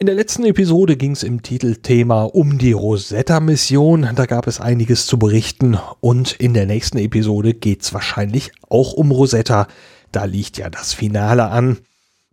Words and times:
In 0.00 0.06
der 0.06 0.14
letzten 0.14 0.46
Episode 0.46 0.96
ging 0.96 1.12
es 1.12 1.22
im 1.22 1.42
Titelthema 1.42 2.22
um 2.22 2.56
die 2.56 2.72
Rosetta-Mission. 2.72 4.08
Da 4.14 4.24
gab 4.24 4.46
es 4.46 4.58
einiges 4.58 5.04
zu 5.04 5.18
berichten 5.18 5.76
und 6.00 6.32
in 6.32 6.54
der 6.54 6.64
nächsten 6.64 6.96
Episode 6.96 7.52
geht 7.52 7.82
es 7.82 7.92
wahrscheinlich 7.92 8.50
auch 8.70 8.94
um 8.94 9.10
Rosetta. 9.10 9.66
Da 10.10 10.24
liegt 10.24 10.56
ja 10.56 10.70
das 10.70 10.94
Finale 10.94 11.50
an. 11.50 11.80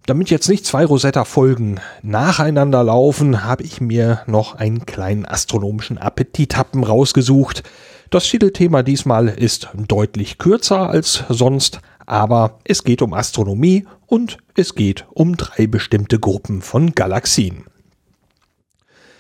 Damit 0.05 0.29
jetzt 0.29 0.47
nicht 0.47 0.65
zwei 0.65 0.85
Rosetta-Folgen 0.85 1.81
nacheinander 2.03 2.85
laufen, 2.85 3.43
habe 3.43 3.63
ich 3.63 3.81
mir 3.81 4.21
noch 4.27 4.55
einen 4.55 4.85
kleinen 4.85 5.25
astronomischen 5.25 5.97
Appetithappen 5.97 6.85
rausgesucht. 6.85 7.63
Das 8.09 8.23
Titelthema 8.23 8.81
diesmal 8.81 9.27
ist 9.27 9.67
deutlich 9.75 10.37
kürzer 10.37 10.89
als 10.89 11.25
sonst, 11.27 11.81
aber 12.07 12.57
es 12.63 12.83
geht 12.83 13.03
um 13.03 13.13
Astronomie 13.13 13.85
und 14.07 14.39
es 14.55 14.73
geht 14.73 15.05
um 15.13 15.37
drei 15.37 15.67
bestimmte 15.67 16.19
Gruppen 16.19 16.63
von 16.63 16.95
Galaxien. 16.95 17.65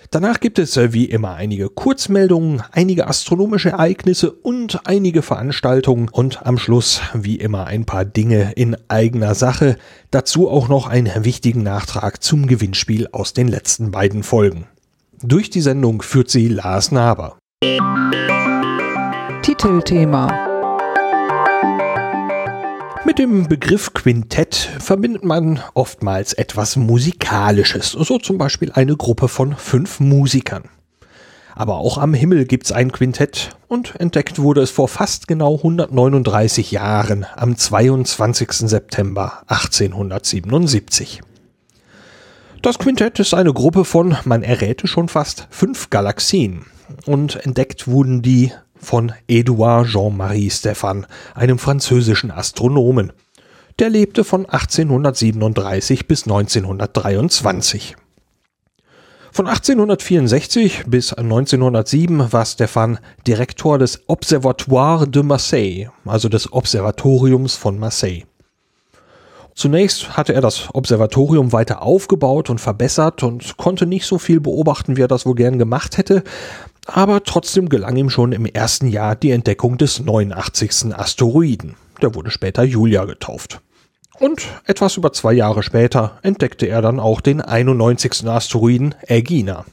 Danach 0.09 0.39
gibt 0.39 0.57
es 0.57 0.77
äh, 0.77 0.93
wie 0.93 1.05
immer 1.05 1.35
einige 1.35 1.67
Kurzmeldungen, 1.67 2.63
einige 2.71 3.07
astronomische 3.07 3.71
Ereignisse 3.71 4.31
und 4.31 4.87
einige 4.87 5.21
Veranstaltungen 5.21 6.07
und 6.07 6.45
am 6.45 6.57
Schluss 6.57 7.01
wie 7.13 7.35
immer 7.35 7.67
ein 7.67 7.85
paar 7.85 8.05
Dinge 8.05 8.53
in 8.55 8.77
eigener 8.87 9.35
Sache. 9.35 9.75
Dazu 10.09 10.49
auch 10.49 10.69
noch 10.69 10.87
einen 10.87 11.25
wichtigen 11.25 11.61
Nachtrag 11.61 12.23
zum 12.23 12.47
Gewinnspiel 12.47 13.09
aus 13.11 13.33
den 13.33 13.49
letzten 13.49 13.91
beiden 13.91 14.23
Folgen. 14.23 14.67
Durch 15.21 15.49
die 15.49 15.61
Sendung 15.61 16.01
führt 16.01 16.29
sie 16.29 16.47
Lars 16.47 16.91
Naber. 16.91 17.37
Titelthema 19.41 20.46
mit 23.07 23.19
dem 23.19 23.47
Begriff 23.47 23.93
Quintett 23.93 24.69
verbindet 24.79 25.23
man 25.23 25.61
oftmals 25.73 26.33
etwas 26.33 26.75
Musikalisches, 26.75 27.91
so 27.91 28.19
zum 28.19 28.37
Beispiel 28.37 28.73
eine 28.73 28.97
Gruppe 28.97 29.29
von 29.29 29.55
fünf 29.55 30.01
Musikern. 30.01 30.65
Aber 31.55 31.77
auch 31.77 31.97
am 31.97 32.13
Himmel 32.13 32.43
gibt's 32.43 32.73
ein 32.73 32.91
Quintett 32.91 33.51
und 33.69 33.95
entdeckt 33.95 34.39
wurde 34.39 34.59
es 34.59 34.71
vor 34.71 34.89
fast 34.89 35.29
genau 35.29 35.55
139 35.55 36.71
Jahren 36.71 37.25
am 37.37 37.55
22. 37.55 38.51
September 38.51 39.41
1877. 39.47 41.21
Das 42.61 42.77
Quintett 42.77 43.19
ist 43.19 43.33
eine 43.33 43.53
Gruppe 43.53 43.85
von, 43.85 44.17
man 44.25 44.43
erräte 44.43 44.85
schon 44.85 45.07
fast, 45.07 45.47
fünf 45.49 45.89
Galaxien 45.89 46.65
und 47.05 47.37
entdeckt 47.45 47.87
wurden 47.87 48.21
die 48.21 48.51
von 48.79 49.11
Edouard 49.27 49.87
Jean-Marie 49.87 50.49
Stephan, 50.49 51.05
einem 51.35 51.59
französischen 51.59 52.31
Astronomen. 52.31 53.13
Der 53.79 53.89
lebte 53.89 54.23
von 54.23 54.45
1837 54.45 56.07
bis 56.07 56.23
1923. 56.23 57.95
Von 59.31 59.45
1864 59.45 60.85
bis 60.87 61.13
1907 61.13 62.33
war 62.33 62.45
Stephan 62.45 62.97
Direktor 63.27 63.77
des 63.77 64.01
Observatoire 64.07 65.07
de 65.07 65.21
Marseille, 65.21 65.89
also 66.05 66.27
des 66.27 66.51
Observatoriums 66.51 67.55
von 67.55 67.77
Marseille. 67.77 68.23
Zunächst 69.53 70.15
hatte 70.15 70.33
er 70.33 70.41
das 70.41 70.69
Observatorium 70.73 71.51
weiter 71.51 71.81
aufgebaut 71.81 72.49
und 72.49 72.61
verbessert 72.61 73.23
und 73.23 73.57
konnte 73.57 73.85
nicht 73.87 74.05
so 74.05 74.19
viel 74.19 74.39
beobachten, 74.39 74.97
wie 74.97 75.01
er 75.01 75.07
das 75.07 75.25
wohl 75.25 75.35
gern 75.35 75.57
gemacht 75.57 75.97
hätte, 75.97 76.23
aber 76.87 77.23
trotzdem 77.23 77.69
gelang 77.69 77.95
ihm 77.95 78.09
schon 78.09 78.31
im 78.31 78.45
ersten 78.45 78.87
Jahr 78.87 79.15
die 79.15 79.31
Entdeckung 79.31 79.77
des 79.77 79.99
89. 79.99 80.95
Asteroiden. 80.95 81.75
Der 82.01 82.15
wurde 82.15 82.31
später 82.31 82.63
Julia 82.63 83.05
getauft. 83.05 83.61
Und 84.19 84.47
etwas 84.65 84.97
über 84.97 85.13
zwei 85.13 85.33
Jahre 85.33 85.61
später 85.61 86.17
entdeckte 86.23 86.65
er 86.65 86.81
dann 86.81 86.99
auch 86.99 87.21
den 87.21 87.41
91. 87.41 88.27
Asteroiden 88.27 88.95
Ägina. 89.07 89.65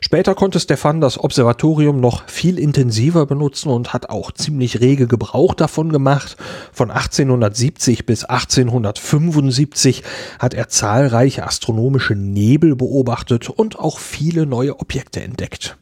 Später 0.00 0.34
konnte 0.34 0.60
Stefan 0.60 1.00
das 1.00 1.18
Observatorium 1.18 2.00
noch 2.00 2.28
viel 2.28 2.58
intensiver 2.58 3.26
benutzen 3.26 3.70
und 3.70 3.92
hat 3.92 4.10
auch 4.10 4.32
ziemlich 4.32 4.80
rege 4.80 5.06
Gebrauch 5.06 5.54
davon 5.54 5.90
gemacht. 5.90 6.36
Von 6.72 6.90
1870 6.90 8.06
bis 8.06 8.24
1875 8.24 10.02
hat 10.38 10.54
er 10.54 10.68
zahlreiche 10.68 11.44
astronomische 11.46 12.14
Nebel 12.14 12.76
beobachtet 12.76 13.48
und 13.48 13.78
auch 13.78 13.98
viele 13.98 14.46
neue 14.46 14.78
Objekte 14.78 15.22
entdeckt. 15.22 15.76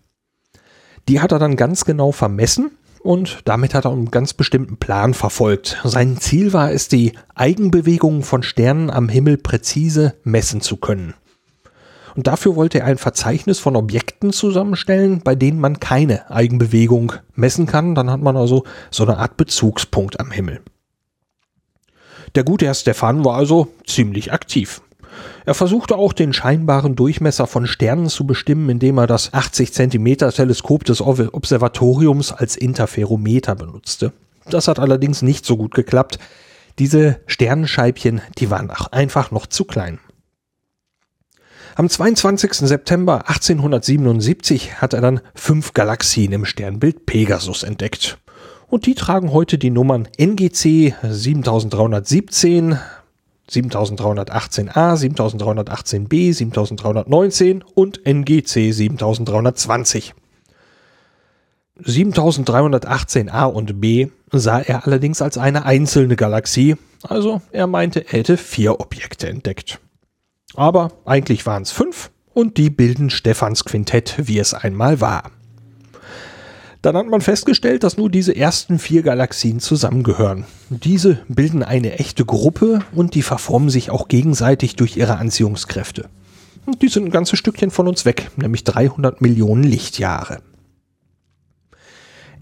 Die 1.09 1.21
hat 1.21 1.33
er 1.33 1.39
dann 1.39 1.57
ganz 1.57 1.85
genau 1.85 2.13
vermessen 2.13 2.71
und 3.01 3.41
damit 3.45 3.75
hat 3.75 3.85
er 3.85 3.93
einen 3.93 4.11
ganz 4.11 4.33
bestimmten 4.33 4.79
Plan 4.79 5.13
verfolgt. 5.13 5.79
Sein 5.85 6.17
Ziel 6.17 6.55
war 6.55 6.73
es, 6.73 6.89
die 6.89 7.13
Eigenbewegungen 7.35 8.23
von 8.23 8.43
Sternen 8.43 8.91
am 8.91 9.11
Himmel 9.11 9.37
präzise 9.37 10.15
messen 10.25 10.63
zu 10.63 10.79
können. 10.79 11.13
Und 12.17 12.27
dafür 12.27 12.57
wollte 12.57 12.81
er 12.81 12.87
ein 12.87 12.99
Verzeichnis 12.99 13.59
von 13.59 13.77
Objekten 13.77 14.33
zusammenstellen, 14.33 15.21
bei 15.23 15.35
denen 15.35 15.61
man 15.61 15.81
keine 15.81 16.31
Eigenbewegung 16.31 17.13
messen 17.35 17.67
kann. 17.67 17.95
Dann 17.95 18.11
hat 18.11 18.21
man 18.21 18.37
also 18.37 18.65
so 18.91 19.03
eine 19.03 19.19
Art 19.19 19.37
Bezugspunkt 19.37 20.21
am 20.21 20.31
Himmel. 20.31 20.61
Der 22.35 22.45
gute 22.45 22.67
Herr 22.67 22.75
Stefan 22.75 23.25
war 23.25 23.37
also 23.37 23.69
ziemlich 23.87 24.33
aktiv. 24.33 24.81
Er 25.47 25.55
versuchte 25.55 25.97
auch 25.97 26.13
den 26.13 26.33
scheinbaren 26.33 26.97
Durchmesser 26.97 27.47
von 27.47 27.67
Sternen 27.67 28.09
zu 28.09 28.27
bestimmen, 28.27 28.69
indem 28.69 28.99
er 28.99 29.07
das 29.07 29.33
80 29.33 29.73
cm 29.73 30.19
Teleskop 30.31 30.85
des 30.85 31.01
Observatoriums 31.01 32.33
als 32.33 32.57
Interferometer 32.57 33.55
benutzte. 33.55 34.13
Das 34.49 34.69
hat 34.69 34.79
allerdings 34.79 35.23
nicht 35.23 35.45
so 35.45 35.57
gut 35.57 35.75
geklappt. 35.75 36.19
Diese 36.79 37.21
Sternenscheibchen, 37.27 38.21
die 38.39 38.51
waren 38.51 38.71
einfach 38.91 39.31
noch 39.31 39.47
zu 39.47 39.65
klein. 39.65 40.01
Am 41.77 41.89
22. 41.89 42.53
September 42.69 43.29
1877 43.29 44.81
hat 44.81 44.93
er 44.93 45.01
dann 45.01 45.21
fünf 45.35 45.73
Galaxien 45.73 46.31
im 46.31 46.45
Sternbild 46.45 47.05
Pegasus 47.05 47.65
entdeckt. 47.65 48.17
Und 48.69 48.87
die 48.87 48.95
tragen 48.95 49.33
heute 49.33 49.59
die 49.59 49.71
Nummern 49.71 50.07
NGC 50.17 50.95
7317, 51.03 52.79
7318a, 53.51 54.95
7318b, 54.95 56.33
7319 56.33 57.65
und 57.75 58.07
NGC 58.07 58.71
7320. 58.73 60.15
7318a 61.83 63.47
und 63.47 63.81
b 63.81 64.11
sah 64.31 64.61
er 64.61 64.87
allerdings 64.87 65.21
als 65.21 65.39
eine 65.39 65.65
einzelne 65.65 66.15
Galaxie, 66.15 66.77
also 67.03 67.43
er 67.51 67.67
meinte, 67.67 68.07
er 68.07 68.21
hätte 68.21 68.37
vier 68.37 68.79
Objekte 68.79 69.29
entdeckt. 69.29 69.81
Aber 70.55 70.93
eigentlich 71.05 71.47
waren 71.47 71.63
es 71.63 71.73
fünf 71.73 72.11
und 72.33 72.57
die 72.57 72.71
bilden 72.71 73.11
Stephans 73.11 73.65
Quintett, 73.65 74.15
wie 74.19 74.39
es 74.39 74.55
einmal 74.55 75.01
war. 75.01 75.31
Dann 76.83 76.97
hat 76.99 77.07
man 77.07 77.23
festgestellt, 77.23 77.83
dass 77.83 77.97
nur 77.97 78.11
diese 78.11 78.37
ersten 78.37 78.79
vier 78.79 79.03
Galaxien 79.03 79.59
zusammengehören. 79.59 80.45
Diese 80.69 81.19
bilden 81.29 81.63
eine 81.63 81.99
echte 81.99 82.27
Gruppe 82.27 82.81
und 82.95 83.15
die 83.15 83.23
verformen 83.23 83.71
sich 83.71 83.91
auch 83.91 84.07
gegenseitig 84.07 84.77
durch 84.77 84.99
ihre 84.99 85.17
Anziehungskräfte. 85.17 86.11
Und 86.67 86.83
die 86.83 86.89
sind 86.89 87.07
ein 87.07 87.11
ganzes 87.11 87.39
Stückchen 87.39 87.71
von 87.71 87.89
uns 87.89 88.05
weg, 88.05 88.31
nämlich 88.37 88.65
300 88.65 89.23
Millionen 89.23 89.63
Lichtjahre. 89.63 90.43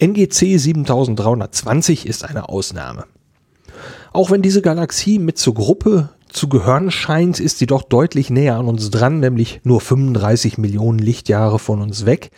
NGC 0.00 0.58
7320 0.58 2.06
ist 2.06 2.24
eine 2.24 2.48
Ausnahme. 2.48 3.04
Auch 4.12 4.32
wenn 4.32 4.42
diese 4.42 4.60
Galaxie 4.60 5.20
mit 5.20 5.38
zur 5.38 5.54
Gruppe 5.54 6.10
zu 6.32 6.48
gehören 6.48 6.90
scheint, 6.90 7.40
ist 7.40 7.58
sie 7.58 7.66
doch 7.66 7.82
deutlich 7.82 8.30
näher 8.30 8.56
an 8.56 8.66
uns 8.66 8.90
dran, 8.90 9.20
nämlich 9.20 9.60
nur 9.64 9.80
35 9.80 10.58
Millionen 10.58 10.98
Lichtjahre 10.98 11.58
von 11.58 11.80
uns 11.82 12.06
weg. 12.06 12.30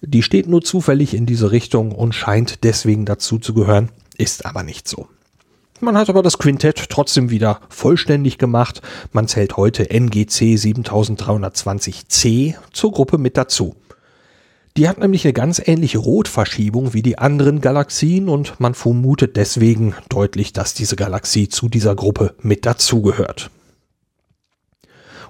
Die 0.00 0.22
steht 0.22 0.48
nur 0.48 0.62
zufällig 0.62 1.14
in 1.14 1.26
diese 1.26 1.50
Richtung 1.50 1.92
und 1.92 2.14
scheint 2.14 2.64
deswegen 2.64 3.04
dazu 3.06 3.38
zu 3.38 3.54
gehören, 3.54 3.90
ist 4.18 4.46
aber 4.46 4.62
nicht 4.62 4.88
so. 4.88 5.08
Man 5.80 5.98
hat 5.98 6.08
aber 6.08 6.22
das 6.22 6.38
Quintett 6.38 6.88
trotzdem 6.88 7.30
wieder 7.30 7.60
vollständig 7.68 8.38
gemacht. 8.38 8.80
Man 9.12 9.28
zählt 9.28 9.56
heute 9.56 9.90
NGC 9.90 10.54
7320C 10.56 12.54
zur 12.72 12.92
Gruppe 12.92 13.18
mit 13.18 13.36
dazu. 13.36 13.74
Die 14.76 14.88
hat 14.88 14.98
nämlich 14.98 15.24
eine 15.24 15.32
ganz 15.32 15.62
ähnliche 15.64 15.98
Rotverschiebung 15.98 16.94
wie 16.94 17.02
die 17.02 17.16
anderen 17.16 17.60
Galaxien 17.60 18.28
und 18.28 18.58
man 18.58 18.74
vermutet 18.74 19.36
deswegen 19.36 19.94
deutlich, 20.08 20.52
dass 20.52 20.74
diese 20.74 20.96
Galaxie 20.96 21.48
zu 21.48 21.68
dieser 21.68 21.94
Gruppe 21.94 22.34
mit 22.40 22.66
dazugehört. 22.66 23.50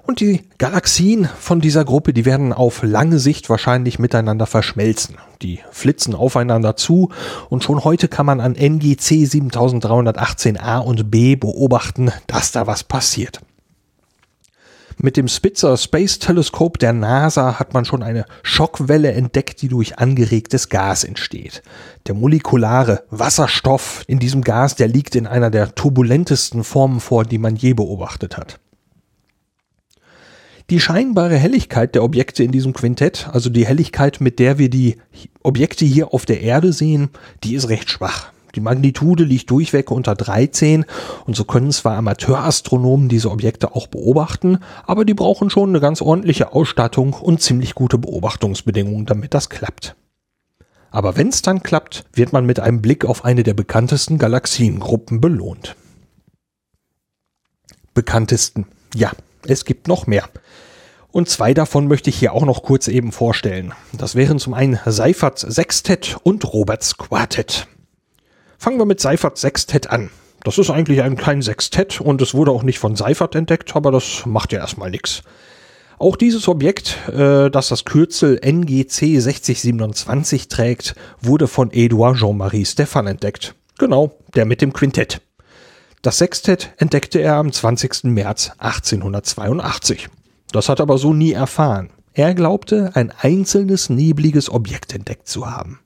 Und 0.01 0.19
die 0.19 0.41
Galaxien 0.57 1.29
von 1.39 1.61
dieser 1.61 1.85
Gruppe, 1.85 2.11
die 2.11 2.25
werden 2.25 2.53
auf 2.53 2.81
lange 2.81 3.19
Sicht 3.19 3.47
wahrscheinlich 3.49 3.99
miteinander 3.99 4.47
verschmelzen. 4.47 5.17
Die 5.43 5.59
flitzen 5.71 6.15
aufeinander 6.15 6.75
zu 6.75 7.09
und 7.49 7.63
schon 7.63 7.83
heute 7.83 8.07
kann 8.07 8.25
man 8.25 8.39
an 8.39 8.55
NGC 8.55 9.25
7318a 9.25 10.79
und 10.79 11.11
b 11.11 11.35
beobachten, 11.35 12.11
dass 12.25 12.51
da 12.51 12.65
was 12.65 12.83
passiert. 12.83 13.41
Mit 14.97 15.17
dem 15.17 15.27
Spitzer 15.27 15.75
Space 15.75 16.19
Telescope 16.19 16.79
der 16.79 16.93
NASA 16.93 17.59
hat 17.59 17.73
man 17.73 17.83
schon 17.83 18.01
eine 18.01 18.25
Schockwelle 18.43 19.11
entdeckt, 19.11 19.61
die 19.61 19.67
durch 19.67 19.99
angeregtes 19.99 20.69
Gas 20.69 21.03
entsteht. 21.03 21.63
Der 22.07 22.15
molekulare 22.15 23.03
Wasserstoff 23.09 24.03
in 24.07 24.19
diesem 24.19 24.41
Gas, 24.41 24.75
der 24.75 24.87
liegt 24.87 25.15
in 25.15 25.27
einer 25.27 25.49
der 25.49 25.75
turbulentesten 25.75 26.63
Formen 26.63 27.01
vor, 27.01 27.25
die 27.25 27.37
man 27.37 27.55
je 27.55 27.73
beobachtet 27.73 28.37
hat. 28.37 28.59
Die 30.69 30.79
scheinbare 30.79 31.37
Helligkeit 31.37 31.93
der 31.93 32.03
Objekte 32.03 32.43
in 32.43 32.51
diesem 32.51 32.73
Quintett, 32.73 33.29
also 33.31 33.51
die 33.51 33.67
Helligkeit, 33.67 34.19
mit 34.19 34.39
der 34.39 34.57
wir 34.57 34.69
die 34.69 34.97
Objekte 35.43 35.85
hier 35.85 36.13
auf 36.13 36.25
der 36.25 36.41
Erde 36.41 36.73
sehen, 36.73 37.09
die 37.43 37.53
ist 37.53 37.69
recht 37.69 37.89
schwach. 37.89 38.31
Die 38.55 38.61
Magnitude 38.61 39.25
liegt 39.25 39.49
durchweg 39.51 39.91
unter 39.91 40.15
13 40.15 40.85
und 41.25 41.35
so 41.35 41.43
können 41.43 41.71
zwar 41.71 41.97
Amateurastronomen 41.97 43.09
diese 43.09 43.29
Objekte 43.29 43.75
auch 43.75 43.87
beobachten, 43.87 44.59
aber 44.85 45.03
die 45.03 45.13
brauchen 45.13 45.49
schon 45.49 45.69
eine 45.69 45.81
ganz 45.81 46.01
ordentliche 46.01 46.53
Ausstattung 46.53 47.13
und 47.13 47.41
ziemlich 47.41 47.75
gute 47.75 47.97
Beobachtungsbedingungen, 47.97 49.05
damit 49.05 49.33
das 49.33 49.49
klappt. 49.49 49.95
Aber 50.89 51.17
wenn 51.17 51.27
es 51.27 51.41
dann 51.41 51.61
klappt, 51.61 52.05
wird 52.13 52.31
man 52.31 52.45
mit 52.45 52.61
einem 52.61 52.81
Blick 52.81 53.03
auf 53.03 53.25
eine 53.25 53.43
der 53.43 53.53
bekanntesten 53.53 54.17
Galaxiengruppen 54.17 55.19
belohnt. 55.19 55.75
Bekanntesten. 57.93 58.65
Ja, 58.93 59.11
es 59.45 59.65
gibt 59.65 59.89
noch 59.89 60.07
mehr. 60.07 60.29
Und 61.11 61.29
zwei 61.29 61.53
davon 61.53 61.87
möchte 61.87 62.09
ich 62.09 62.17
hier 62.17 62.33
auch 62.33 62.45
noch 62.45 62.63
kurz 62.63 62.87
eben 62.87 63.11
vorstellen. 63.11 63.73
Das 63.93 64.15
wären 64.15 64.39
zum 64.39 64.53
einen 64.53 64.79
Seiferts 64.85 65.41
Sextett 65.41 66.17
und 66.23 66.45
Roberts 66.53 66.97
Quartett. 66.97 67.67
Fangen 68.57 68.79
wir 68.79 68.85
mit 68.85 68.99
Seifert 68.99 69.37
Sextett 69.37 69.89
an. 69.89 70.09
Das 70.43 70.57
ist 70.57 70.69
eigentlich 70.69 71.01
ein, 71.01 71.15
kein 71.15 71.41
Sextett 71.41 72.01
und 72.01 72.21
es 72.21 72.33
wurde 72.33 72.51
auch 72.51 72.63
nicht 72.63 72.79
von 72.79 72.95
Seifert 72.95 73.35
entdeckt, 73.35 73.75
aber 73.75 73.91
das 73.91 74.25
macht 74.25 74.51
ja 74.53 74.59
erstmal 74.59 74.91
nichts. 74.91 75.23
Auch 75.97 76.17
dieses 76.17 76.47
Objekt, 76.47 76.97
äh, 77.09 77.49
das 77.49 77.69
das 77.69 77.85
Kürzel 77.85 78.39
NGC 78.43 79.19
6027 79.19 80.47
trägt, 80.47 80.95
wurde 81.21 81.47
von 81.47 81.71
Edouard 81.71 82.17
Jean-Marie 82.17 82.65
Stephan 82.65 83.07
entdeckt. 83.07 83.55
Genau, 83.77 84.17
der 84.35 84.45
mit 84.45 84.61
dem 84.61 84.73
Quintett. 84.73 85.21
Das 86.01 86.19
Sextett 86.19 86.73
entdeckte 86.77 87.19
er 87.19 87.35
am 87.35 87.51
20. 87.51 88.03
März 88.03 88.51
1882. 88.59 90.09
Das 90.51 90.69
hat 90.69 90.79
aber 90.79 90.97
so 90.97 91.13
nie 91.13 91.31
erfahren. 91.31 91.89
Er 92.13 92.35
glaubte, 92.35 92.91
ein 92.93 93.11
einzelnes 93.11 93.89
nebliges 93.89 94.49
Objekt 94.49 94.93
entdeckt 94.93 95.27
zu 95.27 95.49
haben. 95.49 95.79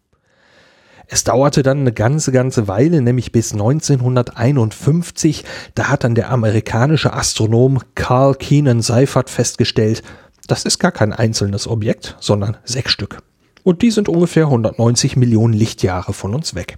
Es 1.11 1.23
dauerte 1.23 1.63
dann 1.63 1.79
eine 1.79 1.91
ganze, 1.91 2.31
ganze 2.31 2.67
Weile, 2.67 3.01
nämlich 3.01 3.31
bis 3.31 3.51
1951. 3.51 5.43
Da 5.73 5.89
hat 5.89 6.03
dann 6.03 6.13
der 6.13 6.29
amerikanische 6.29 7.13
Astronom 7.13 7.81
Carl 7.95 8.35
Keenan 8.35 8.83
Seifert 8.83 9.31
festgestellt, 9.31 10.03
das 10.45 10.65
ist 10.65 10.77
gar 10.77 10.91
kein 10.91 11.11
einzelnes 11.11 11.67
Objekt, 11.67 12.15
sondern 12.19 12.57
sechs 12.63 12.91
Stück. 12.91 13.23
Und 13.63 13.81
die 13.81 13.89
sind 13.89 14.07
ungefähr 14.07 14.45
190 14.45 15.15
Millionen 15.15 15.53
Lichtjahre 15.53 16.13
von 16.13 16.35
uns 16.35 16.53
weg. 16.53 16.77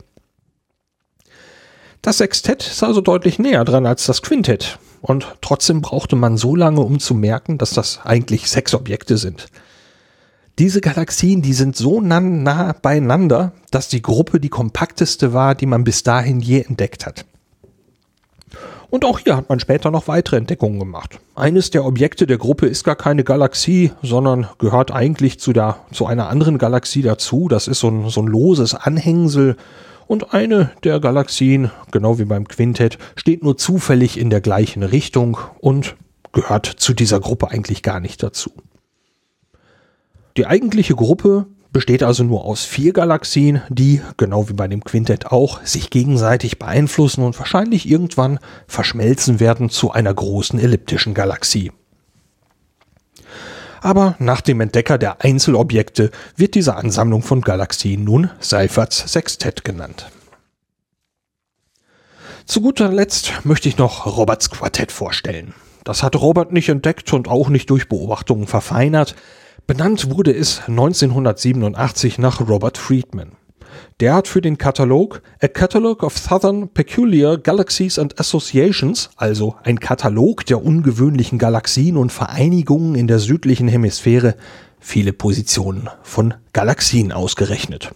Das 2.01 2.17
Sextett 2.17 2.65
ist 2.65 2.83
also 2.83 3.01
deutlich 3.01 3.37
näher 3.37 3.65
dran 3.65 3.85
als 3.85 4.05
das 4.05 4.21
Quintett. 4.21 4.79
Und 5.01 5.35
trotzdem 5.41 5.81
brauchte 5.81 6.15
man 6.15 6.37
so 6.37 6.55
lange, 6.55 6.81
um 6.81 6.99
zu 6.99 7.13
merken, 7.13 7.57
dass 7.57 7.71
das 7.71 7.99
eigentlich 8.05 8.49
sechs 8.49 8.73
Objekte 8.73 9.17
sind. 9.17 9.47
Diese 10.59 10.81
Galaxien, 10.81 11.41
die 11.41 11.53
sind 11.53 11.75
so 11.75 12.01
nah, 12.01 12.19
nah 12.19 12.73
beieinander, 12.73 13.53
dass 13.71 13.87
die 13.87 14.01
Gruppe 14.01 14.39
die 14.39 14.49
kompakteste 14.49 15.33
war, 15.33 15.55
die 15.55 15.65
man 15.65 15.83
bis 15.83 16.03
dahin 16.03 16.39
je 16.39 16.61
entdeckt 16.61 17.05
hat. 17.05 17.25
Und 18.89 19.05
auch 19.05 19.19
hier 19.19 19.37
hat 19.37 19.47
man 19.47 19.61
später 19.61 19.89
noch 19.89 20.09
weitere 20.09 20.35
Entdeckungen 20.35 20.77
gemacht. 20.77 21.19
Eines 21.33 21.69
der 21.69 21.85
Objekte 21.85 22.27
der 22.27 22.37
Gruppe 22.37 22.67
ist 22.67 22.83
gar 22.83 22.97
keine 22.97 23.23
Galaxie, 23.23 23.93
sondern 24.03 24.47
gehört 24.59 24.91
eigentlich 24.91 25.39
zu, 25.39 25.53
der, 25.53 25.77
zu 25.93 26.05
einer 26.05 26.27
anderen 26.27 26.57
Galaxie 26.57 27.01
dazu. 27.01 27.47
Das 27.47 27.69
ist 27.69 27.79
so 27.79 27.87
ein, 27.87 28.09
so 28.09 28.21
ein 28.21 28.27
loses 28.27 28.75
Anhängsel 28.75 29.55
und 30.07 30.33
eine 30.33 30.71
der 30.83 30.99
Galaxien, 30.99 31.71
genau 31.91 32.19
wie 32.19 32.25
beim 32.25 32.49
Quintett, 32.49 32.97
steht 33.15 33.43
nur 33.43 33.57
zufällig 33.57 34.19
in 34.19 34.29
der 34.29 34.41
gleichen 34.41 34.83
Richtung 34.83 35.37
und 35.61 35.95
gehört 36.33 36.65
zu 36.65 36.93
dieser 36.93 37.21
Gruppe 37.21 37.49
eigentlich 37.49 37.83
gar 37.83 38.01
nicht 38.01 38.21
dazu. 38.21 38.51
Die 40.37 40.47
eigentliche 40.47 40.95
Gruppe 40.95 41.45
besteht 41.73 42.03
also 42.03 42.23
nur 42.23 42.45
aus 42.45 42.65
vier 42.65 42.93
Galaxien, 42.93 43.61
die, 43.69 44.01
genau 44.17 44.49
wie 44.49 44.53
bei 44.53 44.67
dem 44.67 44.83
Quintett 44.83 45.27
auch, 45.27 45.63
sich 45.63 45.89
gegenseitig 45.89 46.59
beeinflussen 46.59 47.23
und 47.23 47.37
wahrscheinlich 47.39 47.89
irgendwann 47.89 48.39
verschmelzen 48.67 49.39
werden 49.39 49.69
zu 49.69 49.91
einer 49.91 50.13
großen 50.13 50.59
elliptischen 50.59 51.13
Galaxie. 51.13 51.71
Aber 53.81 54.15
nach 54.19 54.41
dem 54.41 54.61
Entdecker 54.61 54.97
der 54.97 55.23
Einzelobjekte 55.23 56.11
wird 56.35 56.55
diese 56.55 56.75
Ansammlung 56.75 57.23
von 57.23 57.41
Galaxien 57.41 58.03
nun 58.03 58.29
Seiferts 58.39 59.11
Sextett 59.11 59.63
genannt. 59.63 60.11
Zu 62.45 62.61
guter 62.61 62.89
Letzt 62.89 63.33
möchte 63.43 63.69
ich 63.69 63.77
noch 63.77 64.05
Roberts 64.05 64.49
Quartett 64.49 64.91
vorstellen. 64.91 65.53
Das 65.83 66.03
hat 66.03 66.15
Robert 66.15 66.51
nicht 66.51 66.69
entdeckt 66.69 67.11
und 67.13 67.27
auch 67.27 67.49
nicht 67.49 67.69
durch 67.69 67.89
Beobachtungen 67.89 68.45
verfeinert. 68.45 69.15
Benannt 69.67 70.09
wurde 70.09 70.33
es 70.33 70.59
1987 70.67 72.17
nach 72.17 72.41
Robert 72.41 72.77
Friedman. 72.77 73.33
Der 73.99 74.15
hat 74.15 74.27
für 74.27 74.41
den 74.41 74.57
Katalog 74.57 75.21
A 75.41 75.47
Catalog 75.47 76.03
of 76.03 76.17
Southern 76.17 76.69
Peculiar 76.69 77.37
Galaxies 77.37 77.99
and 77.99 78.19
Associations, 78.19 79.09
also 79.15 79.55
ein 79.63 79.79
Katalog 79.79 80.45
der 80.45 80.63
ungewöhnlichen 80.63 81.37
Galaxien 81.37 81.97
und 81.97 82.11
Vereinigungen 82.11 82.95
in 82.95 83.07
der 83.07 83.19
südlichen 83.19 83.67
Hemisphäre, 83.67 84.35
viele 84.79 85.13
Positionen 85.13 85.89
von 86.01 86.33
Galaxien 86.53 87.11
ausgerechnet. 87.11 87.91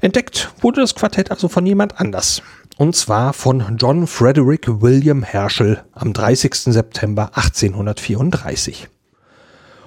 Entdeckt 0.00 0.50
wurde 0.60 0.80
das 0.80 0.94
Quartett 0.94 1.30
also 1.30 1.48
von 1.48 1.66
jemand 1.66 2.00
anders. 2.00 2.42
Und 2.78 2.94
zwar 2.94 3.32
von 3.32 3.76
John 3.76 4.06
Frederick 4.06 4.80
William 4.80 5.22
Herschel 5.22 5.82
am 5.92 6.12
30. 6.12 6.54
September 6.54 7.30
1834. 7.34 8.88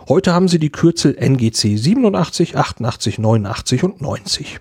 Heute 0.07 0.33
haben 0.33 0.47
sie 0.47 0.59
die 0.59 0.71
Kürzel 0.71 1.15
NGC 1.15 1.77
87, 1.77 2.57
88, 2.57 3.19
89 3.19 3.83
und 3.83 4.01
90. 4.01 4.59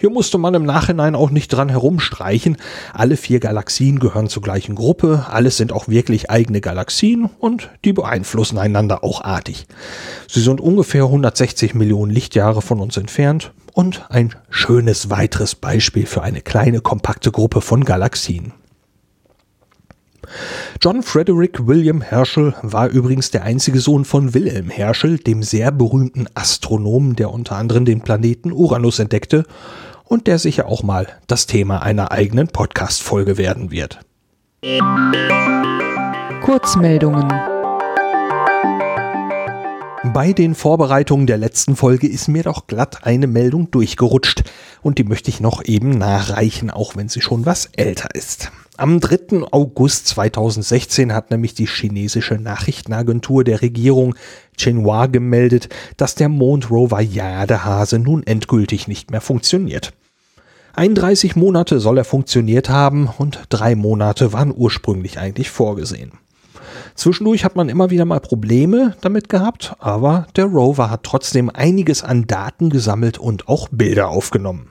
Hier 0.00 0.10
musste 0.10 0.38
man 0.38 0.54
im 0.54 0.64
Nachhinein 0.64 1.16
auch 1.16 1.30
nicht 1.30 1.48
dran 1.48 1.68
herumstreichen. 1.68 2.56
Alle 2.94 3.16
vier 3.16 3.40
Galaxien 3.40 3.98
gehören 3.98 4.28
zur 4.28 4.42
gleichen 4.42 4.76
Gruppe, 4.76 5.26
alles 5.28 5.56
sind 5.56 5.72
auch 5.72 5.88
wirklich 5.88 6.30
eigene 6.30 6.60
Galaxien 6.60 7.28
und 7.40 7.70
die 7.84 7.92
beeinflussen 7.92 8.58
einander 8.58 9.02
auch 9.02 9.22
artig. 9.22 9.66
Sie 10.28 10.40
sind 10.40 10.60
ungefähr 10.60 11.02
160 11.02 11.74
Millionen 11.74 12.12
Lichtjahre 12.12 12.62
von 12.62 12.78
uns 12.78 12.96
entfernt 12.96 13.52
und 13.72 14.06
ein 14.08 14.36
schönes 14.50 15.10
weiteres 15.10 15.56
Beispiel 15.56 16.06
für 16.06 16.22
eine 16.22 16.42
kleine 16.42 16.80
kompakte 16.80 17.32
Gruppe 17.32 17.60
von 17.60 17.84
Galaxien. 17.84 18.52
John 20.80 21.02
Frederick 21.02 21.66
William 21.66 22.00
Herschel 22.00 22.54
war 22.62 22.88
übrigens 22.88 23.30
der 23.30 23.44
einzige 23.44 23.80
Sohn 23.80 24.04
von 24.04 24.34
Wilhelm 24.34 24.70
Herschel, 24.70 25.18
dem 25.18 25.42
sehr 25.42 25.72
berühmten 25.72 26.26
Astronomen, 26.34 27.16
der 27.16 27.30
unter 27.30 27.56
anderem 27.56 27.84
den 27.84 28.00
Planeten 28.00 28.52
Uranus 28.52 28.98
entdeckte 28.98 29.44
und 30.04 30.26
der 30.26 30.38
sicher 30.38 30.66
auch 30.66 30.82
mal 30.82 31.06
das 31.26 31.46
Thema 31.46 31.82
einer 31.82 32.12
eigenen 32.12 32.48
Podcast-Folge 32.48 33.38
werden 33.38 33.70
wird. 33.70 34.00
Kurzmeldungen. 36.42 37.28
Bei 40.14 40.32
den 40.32 40.54
Vorbereitungen 40.54 41.26
der 41.26 41.36
letzten 41.36 41.76
Folge 41.76 42.08
ist 42.08 42.28
mir 42.28 42.42
doch 42.42 42.66
glatt 42.66 43.04
eine 43.04 43.26
Meldung 43.26 43.70
durchgerutscht 43.70 44.44
und 44.80 44.98
die 44.98 45.04
möchte 45.04 45.28
ich 45.28 45.40
noch 45.40 45.64
eben 45.64 45.90
nachreichen, 45.90 46.70
auch 46.70 46.96
wenn 46.96 47.08
sie 47.08 47.20
schon 47.20 47.44
was 47.44 47.66
älter 47.76 48.14
ist. 48.14 48.50
Am 48.80 49.00
3. 49.00 49.42
August 49.50 50.06
2016 50.06 51.12
hat 51.12 51.32
nämlich 51.32 51.52
die 51.52 51.66
chinesische 51.66 52.34
Nachrichtenagentur 52.34 53.42
der 53.42 53.60
Regierung 53.60 54.14
Xinhua 54.56 55.06
gemeldet, 55.06 55.68
dass 55.96 56.14
der 56.14 56.28
Mondrover 56.28 57.00
Jadehase 57.00 57.98
nun 57.98 58.24
endgültig 58.24 58.86
nicht 58.86 59.10
mehr 59.10 59.20
funktioniert. 59.20 59.94
31 60.76 61.34
Monate 61.34 61.80
soll 61.80 61.98
er 61.98 62.04
funktioniert 62.04 62.68
haben 62.68 63.08
und 63.18 63.40
drei 63.48 63.74
Monate 63.74 64.32
waren 64.32 64.54
ursprünglich 64.56 65.18
eigentlich 65.18 65.50
vorgesehen. 65.50 66.12
Zwischendurch 66.94 67.44
hat 67.44 67.56
man 67.56 67.68
immer 67.68 67.90
wieder 67.90 68.04
mal 68.04 68.20
Probleme 68.20 68.94
damit 69.00 69.28
gehabt, 69.28 69.74
aber 69.80 70.28
der 70.36 70.44
Rover 70.44 70.88
hat 70.88 71.02
trotzdem 71.02 71.50
einiges 71.50 72.04
an 72.04 72.28
Daten 72.28 72.70
gesammelt 72.70 73.18
und 73.18 73.48
auch 73.48 73.66
Bilder 73.72 74.06
aufgenommen. 74.06 74.70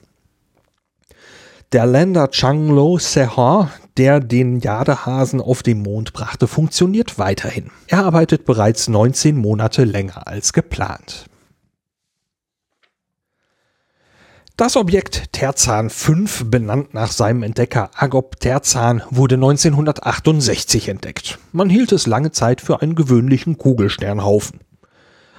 Der 1.74 1.86
Lander 1.86 2.30
Changlo 2.32 2.98
Sehar, 2.98 3.72
der 3.98 4.22
den 4.22 4.62
Jadehasen 4.62 5.42
auf 5.42 5.64
den 5.64 5.82
Mond 5.82 6.14
brachte, 6.14 6.48
funktioniert 6.48 7.20
weiterhin. 7.20 7.72
Er 7.88 8.06
arbeitet 8.06 8.46
bereits 8.46 8.88
19 8.88 9.36
Monate 9.36 9.84
länger 9.84 10.28
als 10.28 10.54
geplant. 10.54 11.26
Das 14.56 14.78
Objekt 14.78 15.34
Terzan 15.34 15.90
5, 15.90 16.46
benannt 16.46 16.94
nach 16.94 17.12
seinem 17.12 17.44
Entdecker 17.44 17.92
Agop 17.96 18.40
Terzan, 18.40 19.04
wurde 19.10 19.36
1968 19.36 20.88
entdeckt. 20.88 21.38
Man 21.52 21.70
hielt 21.70 21.92
es 21.92 22.08
lange 22.08 22.32
Zeit 22.32 22.62
für 22.62 22.82
einen 22.82 22.96
gewöhnlichen 22.96 23.58
Kugelsternhaufen. 23.58 24.62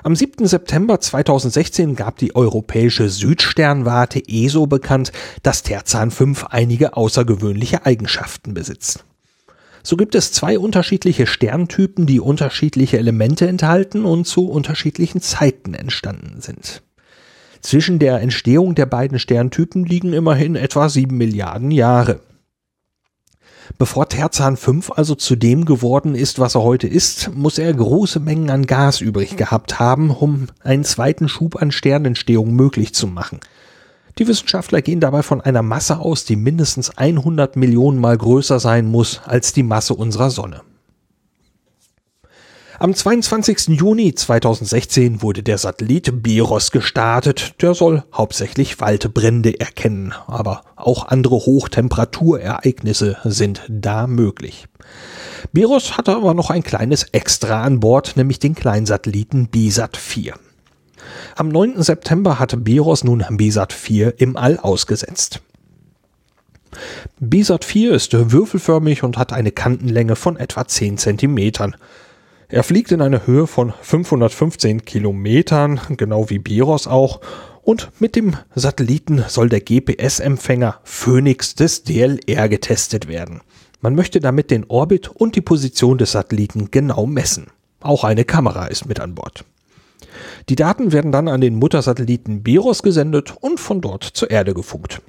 Am 0.09 0.17
7. 0.17 0.47
September 0.47 1.01
2016 1.01 1.95
gab 1.95 2.17
die 2.17 2.35
europäische 2.35 3.11
Südsternwarte 3.11 4.23
ESO 4.27 4.67
bekannt, 4.67 5.13
dass 5.43 5.63
Terzan 5.63 6.11
5 6.11 6.47
einige 6.49 6.97
außergewöhnliche 6.97 7.85
Eigenschaften 7.85 8.55
besitzt. 8.55 9.05
So 9.83 9.99
gibt 9.99 10.15
es 10.15 10.33
zwei 10.33 10.59
unterschiedliche 10.59 11.27
Sterntypen, 11.27 12.07
die 12.07 12.21
unterschiedliche 12.21 12.97
Elemente 12.97 13.47
enthalten 13.47 14.07
und 14.07 14.25
zu 14.27 14.49
unterschiedlichen 14.49 15.21
Zeiten 15.21 15.75
entstanden 15.75 16.41
sind. 16.41 16.81
Zwischen 17.61 17.99
der 17.99 18.23
Entstehung 18.23 18.75
der 18.75 18.87
beiden 18.87 19.19
Sterntypen 19.19 19.85
liegen 19.85 20.15
immerhin 20.15 20.57
etwa 20.57 20.89
sieben 20.89 21.19
Milliarden 21.19 21.71
Jahre. 21.71 22.21
Bevor 23.77 24.09
Terzan 24.09 24.57
5 24.57 24.93
also 24.93 25.15
zu 25.15 25.37
dem 25.37 25.65
geworden 25.65 26.15
ist, 26.15 26.39
was 26.39 26.55
er 26.55 26.63
heute 26.63 26.89
ist, 26.89 27.31
muss 27.35 27.59
er 27.59 27.73
große 27.75 28.19
Mengen 28.19 28.51
an 28.51 28.67
Gas 28.67 29.01
übrig 29.01 29.37
gehabt 29.37 29.79
haben, 29.79 30.11
um 30.11 30.47
einen 30.63 30.85
zweiten 30.85 31.29
Schub 31.29 31.61
an 31.61 31.71
Sternentstehung 31.71 32.55
möglich 32.55 32.95
zu 32.95 33.07
machen. 33.07 33.41
Die 34.19 34.27
Wissenschaftler 34.27 34.83
gehen 34.83 35.01
dabei 35.01 35.23
von 35.23 35.41
einer 35.41 35.63
Masse 35.63 35.99
aus, 35.99 36.25
die 36.25 36.37
mindestens 36.37 36.97
100 36.97 37.57
Millionen 37.57 38.01
Mal 38.01 38.17
größer 38.17 38.59
sein 38.59 38.87
muss 38.87 39.21
als 39.25 39.53
die 39.53 39.63
Masse 39.63 39.95
unserer 39.95 40.31
Sonne. 40.31 40.63
Am 42.81 42.95
22. 42.95 43.71
Juni 43.77 44.15
2016 44.15 45.21
wurde 45.21 45.43
der 45.43 45.59
Satellit 45.59 46.23
Biros 46.23 46.71
gestartet. 46.71 47.61
Der 47.61 47.75
soll 47.75 48.05
hauptsächlich 48.15 48.81
Waldbrände 48.81 49.59
erkennen, 49.59 50.15
aber 50.29 50.61
auch 50.77 51.09
andere 51.09 51.35
Hochtemperaturereignisse 51.35 53.17
sind 53.25 53.63
da 53.69 54.07
möglich. 54.07 54.67
Biros 55.53 55.99
hatte 55.99 56.15
aber 56.15 56.35
noch 56.35 56.51
ein 56.51 56.63
kleines 56.63 57.03
Extra 57.03 57.65
an 57.65 57.81
Bord, 57.81 58.17
nämlich 58.17 58.39
den 58.39 58.55
Kleinsatelliten 58.55 59.49
BISAT 59.49 59.97
4. 59.97 60.35
Am 61.35 61.49
9. 61.49 61.83
September 61.83 62.39
hatte 62.39 62.57
Biros 62.57 63.03
nun 63.03 63.25
BISAT 63.29 63.73
4 63.73 64.21
im 64.21 64.37
All 64.37 64.57
ausgesetzt. 64.57 65.41
BISAT 67.19 67.65
4 67.65 67.91
ist 67.91 68.13
würfelförmig 68.13 69.03
und 69.03 69.19
hat 69.19 69.33
eine 69.33 69.51
Kantenlänge 69.51 70.15
von 70.15 70.37
etwa 70.37 70.65
10 70.65 70.97
Zentimetern. 70.97 71.75
Er 72.51 72.63
fliegt 72.63 72.93
in 72.93 73.03
einer 73.03 73.27
Höhe 73.27 73.47
von 73.47 73.75
515 73.83 74.87
Kilometern, 74.87 75.81
genau 75.99 76.31
wie 76.31 76.39
Biros 76.39 76.87
auch, 76.87 77.21
und 77.63 77.91
mit 78.01 78.17
dem 78.17 78.39
Satelliten 78.55 79.23
soll 79.29 79.51
der 79.51 79.61
GPS-Empfänger 79.61 80.81
Phoenix 80.83 81.55
des 81.55 81.85
DLR 81.85 82.49
getestet 82.49 83.07
werden. 83.07 83.43
Man 83.83 83.95
möchte 83.95 84.21
damit 84.21 84.51
den 84.51 84.65
Orbit 84.65 85.09
und 85.09 85.37
die 85.37 85.43
Position 85.43 85.99
des 85.99 86.13
Satelliten 86.13 86.71
genau 86.71 87.05
messen. 87.05 87.49
Auch 87.81 88.03
eine 88.03 88.25
Kamera 88.25 88.67
ist 88.69 88.87
mit 88.87 88.99
an 88.99 89.15
Bord. 89.15 89.45
Die 90.49 90.57
Daten 90.57 90.91
werden 90.91 91.13
dann 91.13 91.29
an 91.29 91.43
den 91.43 91.57
Muttersatelliten 91.57 92.43
Biros 92.43 92.83
gesendet 92.83 93.35
und 93.39 93.61
von 93.61 93.83
dort 93.83 94.05
zur 94.05 94.31
Erde 94.31 94.55
gefunkt. 94.55 95.03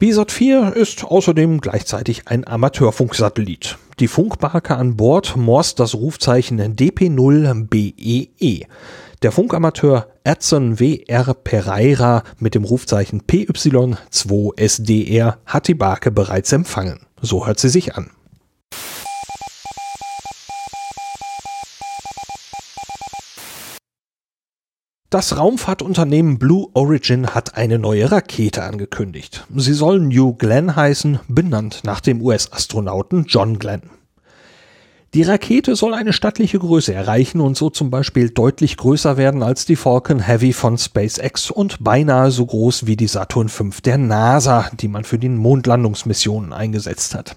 BISAT 0.00 0.32
4 0.32 0.74
ist 0.74 1.04
außerdem 1.04 1.60
gleichzeitig 1.60 2.26
ein 2.26 2.44
Amateurfunksatellit. 2.44 3.78
Die 3.98 4.08
Funkbarke 4.08 4.76
an 4.76 4.98
Bord 4.98 5.38
morst 5.38 5.80
das 5.80 5.94
Rufzeichen 5.94 6.76
DP0BEE. 6.76 8.28
E. 8.38 8.66
Der 9.22 9.32
Funkamateur 9.32 10.08
Edson 10.22 10.78
WR 10.78 11.32
Pereira 11.32 12.22
mit 12.38 12.54
dem 12.54 12.64
Rufzeichen 12.64 13.22
PY2SDR 13.22 15.36
hat 15.46 15.68
die 15.68 15.74
Barke 15.74 16.10
bereits 16.10 16.52
empfangen. 16.52 17.06
So 17.22 17.46
hört 17.46 17.58
sie 17.58 17.70
sich 17.70 17.94
an. 17.94 18.10
Das 25.16 25.38
Raumfahrtunternehmen 25.38 26.38
Blue 26.38 26.66
Origin 26.74 27.28
hat 27.28 27.56
eine 27.56 27.78
neue 27.78 28.12
Rakete 28.12 28.62
angekündigt. 28.64 29.46
Sie 29.56 29.72
soll 29.72 29.98
New 29.98 30.34
Glenn 30.34 30.76
heißen, 30.76 31.20
benannt 31.26 31.80
nach 31.84 32.00
dem 32.02 32.20
US-Astronauten 32.20 33.24
John 33.26 33.58
Glenn. 33.58 33.88
Die 35.14 35.22
Rakete 35.22 35.74
soll 35.74 35.94
eine 35.94 36.12
stattliche 36.12 36.58
Größe 36.58 36.92
erreichen 36.92 37.40
und 37.40 37.56
so 37.56 37.70
zum 37.70 37.88
Beispiel 37.88 38.28
deutlich 38.28 38.76
größer 38.76 39.16
werden 39.16 39.42
als 39.42 39.64
die 39.64 39.76
Falcon 39.76 40.20
Heavy 40.20 40.52
von 40.52 40.76
SpaceX 40.76 41.50
und 41.50 41.82
beinahe 41.82 42.30
so 42.30 42.44
groß 42.44 42.84
wie 42.84 42.96
die 42.96 43.08
Saturn 43.08 43.48
V 43.48 43.70
der 43.86 43.96
NASA, 43.96 44.68
die 44.78 44.88
man 44.88 45.04
für 45.04 45.18
die 45.18 45.30
Mondlandungsmissionen 45.30 46.52
eingesetzt 46.52 47.14
hat. 47.14 47.36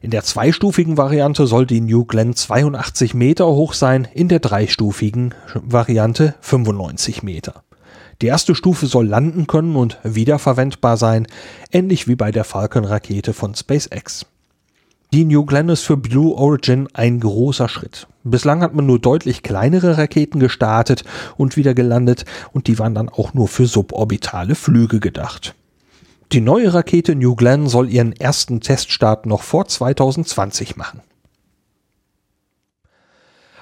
In 0.00 0.10
der 0.12 0.22
zweistufigen 0.22 0.96
Variante 0.96 1.48
soll 1.48 1.66
die 1.66 1.80
New 1.80 2.04
Glenn 2.04 2.34
82 2.34 3.14
Meter 3.14 3.46
hoch 3.46 3.72
sein, 3.72 4.06
in 4.14 4.28
der 4.28 4.38
dreistufigen 4.38 5.34
Variante 5.54 6.36
95 6.40 7.24
Meter. 7.24 7.64
Die 8.22 8.26
erste 8.26 8.54
Stufe 8.54 8.86
soll 8.86 9.08
landen 9.08 9.48
können 9.48 9.74
und 9.74 9.98
wiederverwendbar 10.04 10.96
sein, 10.96 11.26
ähnlich 11.72 12.06
wie 12.06 12.14
bei 12.14 12.30
der 12.30 12.44
Falcon-Rakete 12.44 13.32
von 13.32 13.54
SpaceX. 13.56 14.26
Die 15.12 15.24
New 15.24 15.44
Glenn 15.44 15.68
ist 15.68 15.84
für 15.84 15.96
Blue 15.96 16.34
Origin 16.36 16.88
ein 16.92 17.18
großer 17.18 17.68
Schritt. 17.68 18.06
Bislang 18.24 18.60
hat 18.60 18.74
man 18.74 18.86
nur 18.86 19.00
deutlich 19.00 19.42
kleinere 19.42 19.98
Raketen 19.98 20.38
gestartet 20.38 21.02
und 21.36 21.56
wieder 21.56 21.74
gelandet 21.74 22.24
und 22.52 22.66
die 22.66 22.78
waren 22.78 22.94
dann 22.94 23.08
auch 23.08 23.34
nur 23.34 23.48
für 23.48 23.66
suborbitale 23.66 24.54
Flüge 24.54 25.00
gedacht. 25.00 25.54
Die 26.32 26.42
neue 26.42 26.74
Rakete 26.74 27.14
New 27.14 27.36
Glenn 27.36 27.68
soll 27.68 27.88
ihren 27.88 28.12
ersten 28.12 28.60
Teststart 28.60 29.24
noch 29.24 29.42
vor 29.42 29.66
2020 29.66 30.76
machen. 30.76 31.00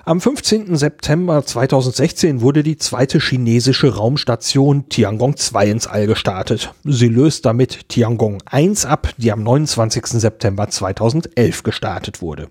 Am 0.05 0.21
15. 0.21 0.77
September 0.77 1.45
2016 1.45 2.41
wurde 2.41 2.65
die 2.65 2.77
zweite 2.77 3.21
chinesische 3.21 3.95
Raumstation 3.95 4.89
Tiangong 4.89 5.37
2 5.37 5.71
ins 5.71 5.87
All 5.87 6.07
gestartet. 6.07 6.75
Sie 6.85 7.09
löst 7.09 7.45
damit 7.47 7.89
Tiangong 7.89 8.43
1 8.47 8.85
ab, 8.85 9.13
die 9.17 9.31
am 9.31 9.45
29. 9.45 10.07
September 10.07 10.69
2011 10.69 11.63
gestartet 11.63 12.21
wurde. 12.21 12.51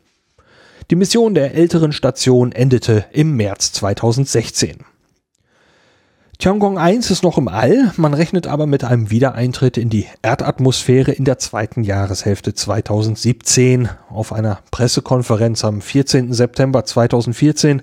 Die 0.92 0.96
Mission 0.96 1.34
der 1.34 1.56
älteren 1.56 1.92
Station 1.92 2.54
endete 2.54 3.06
im 3.12 3.36
März 3.36 3.74
2016. 3.74 4.78
Tiangong 6.38 6.78
1 6.78 7.12
ist 7.12 7.24
noch 7.24 7.38
im 7.38 7.48
All, 7.48 7.94
man 7.96 8.14
rechnet 8.14 8.46
aber 8.46 8.66
mit 8.68 8.84
einem 8.84 9.10
Wiedereintritt 9.10 9.78
in 9.78 9.90
die 9.90 10.06
Erdatmosphäre 10.22 11.12
in 11.12 11.24
der 11.24 11.40
zweiten 11.40 11.84
Jahreshälfte 11.84 12.54
2017. 12.54 13.88
Auf 14.10 14.34
einer 14.34 14.60
Pressekonferenz 14.70 15.64
am 15.64 15.82
14. 15.82 16.34
September 16.34 16.84
2014 16.84 17.82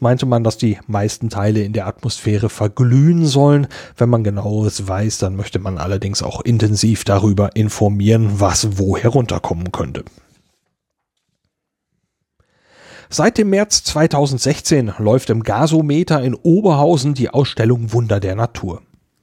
meinte 0.00 0.26
man, 0.26 0.42
dass 0.42 0.58
die 0.58 0.78
meisten 0.88 1.30
Teile 1.30 1.62
in 1.62 1.72
der 1.72 1.86
Atmosphäre 1.86 2.48
verglühen 2.48 3.24
sollen. 3.24 3.68
Wenn 3.96 4.08
man 4.08 4.24
genaueres 4.24 4.88
weiß, 4.88 5.18
dann 5.18 5.36
möchte 5.36 5.60
man 5.60 5.78
allerdings 5.78 6.24
auch 6.24 6.40
intensiv 6.40 7.04
darüber 7.04 7.54
informieren, 7.54 8.40
was 8.40 8.78
wo 8.78 8.96
herunterkommen 8.96 9.70
könnte. 9.70 10.04
Seit 13.14 13.36
dem 13.36 13.50
März 13.50 13.84
2016 13.84 14.94
läuft 14.96 15.28
im 15.28 15.42
Gasometer 15.42 16.22
in 16.22 16.34
Oberhausen 16.34 17.12
die 17.12 17.28
Ausstellung 17.28 17.92
Wunder 17.92 18.20
der 18.20 18.36
Natur. 18.36 18.80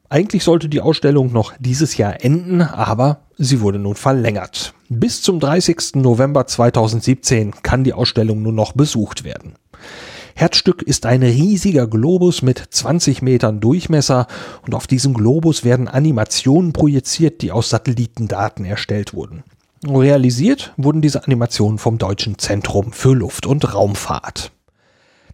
Eigentlich 0.10 0.44
sollte 0.44 0.70
die 0.70 0.82
Ausstellung 0.82 1.34
noch 1.34 1.54
dieses 1.58 1.98
Jahr 1.98 2.24
enden, 2.24 2.62
aber 2.62 3.22
sie 3.40 3.62
wurde 3.62 3.80
nun 3.80 3.96
verlängert. 3.96 4.76
Bis 4.90 5.24
zum 5.24 5.40
30. 5.40 5.96
November 5.96 6.46
2017 6.46 7.64
kann 7.64 7.84
die 7.84 7.94
Ausstellung 7.94 8.44
nur 8.44 8.54
noch 8.54 8.74
besucht 8.74 9.24
werden. 9.24 9.56
Herzstück 10.36 10.84
ist 10.84 11.08
ein 11.08 11.24
riesiger 11.24 11.88
Globus 11.88 12.44
mit 12.44 12.64
20 12.70 13.24
Metern 13.24 13.60
Durchmesser 13.60 14.28
und 14.68 14.76
auf 14.76 14.86
diesem 14.86 15.16
Globus 15.16 15.64
werden 15.64 15.88
Animationen 15.88 16.74
projiziert, 16.74 17.42
die 17.42 17.52
aus 17.52 17.72
Satellitendaten 17.72 18.66
erstellt 18.66 19.16
wurden. 19.16 19.44
Realisiert 19.88 20.74
wurden 20.76 21.02
diese 21.02 21.24
Animationen 21.24 21.78
vom 21.78 21.98
Deutschen 21.98 22.38
Zentrum 22.38 22.92
für 22.92 23.14
Luft- 23.14 23.46
und 23.46 23.74
Raumfahrt. 23.74 24.52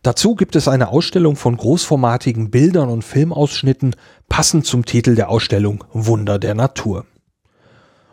Dazu 0.04 0.36
gibt 0.36 0.56
es 0.56 0.68
eine 0.68 0.90
Ausstellung 0.90 1.36
von 1.36 1.58
großformatigen 1.58 2.52
Bildern 2.52 2.90
und 2.90 3.04
Filmausschnitten, 3.04 3.96
passend 4.30 4.68
zum 4.68 4.86
Titel 4.86 5.16
der 5.16 5.30
Ausstellung 5.30 5.84
Wunder 5.94 6.38
der 6.38 6.54
Natur. 6.54 7.06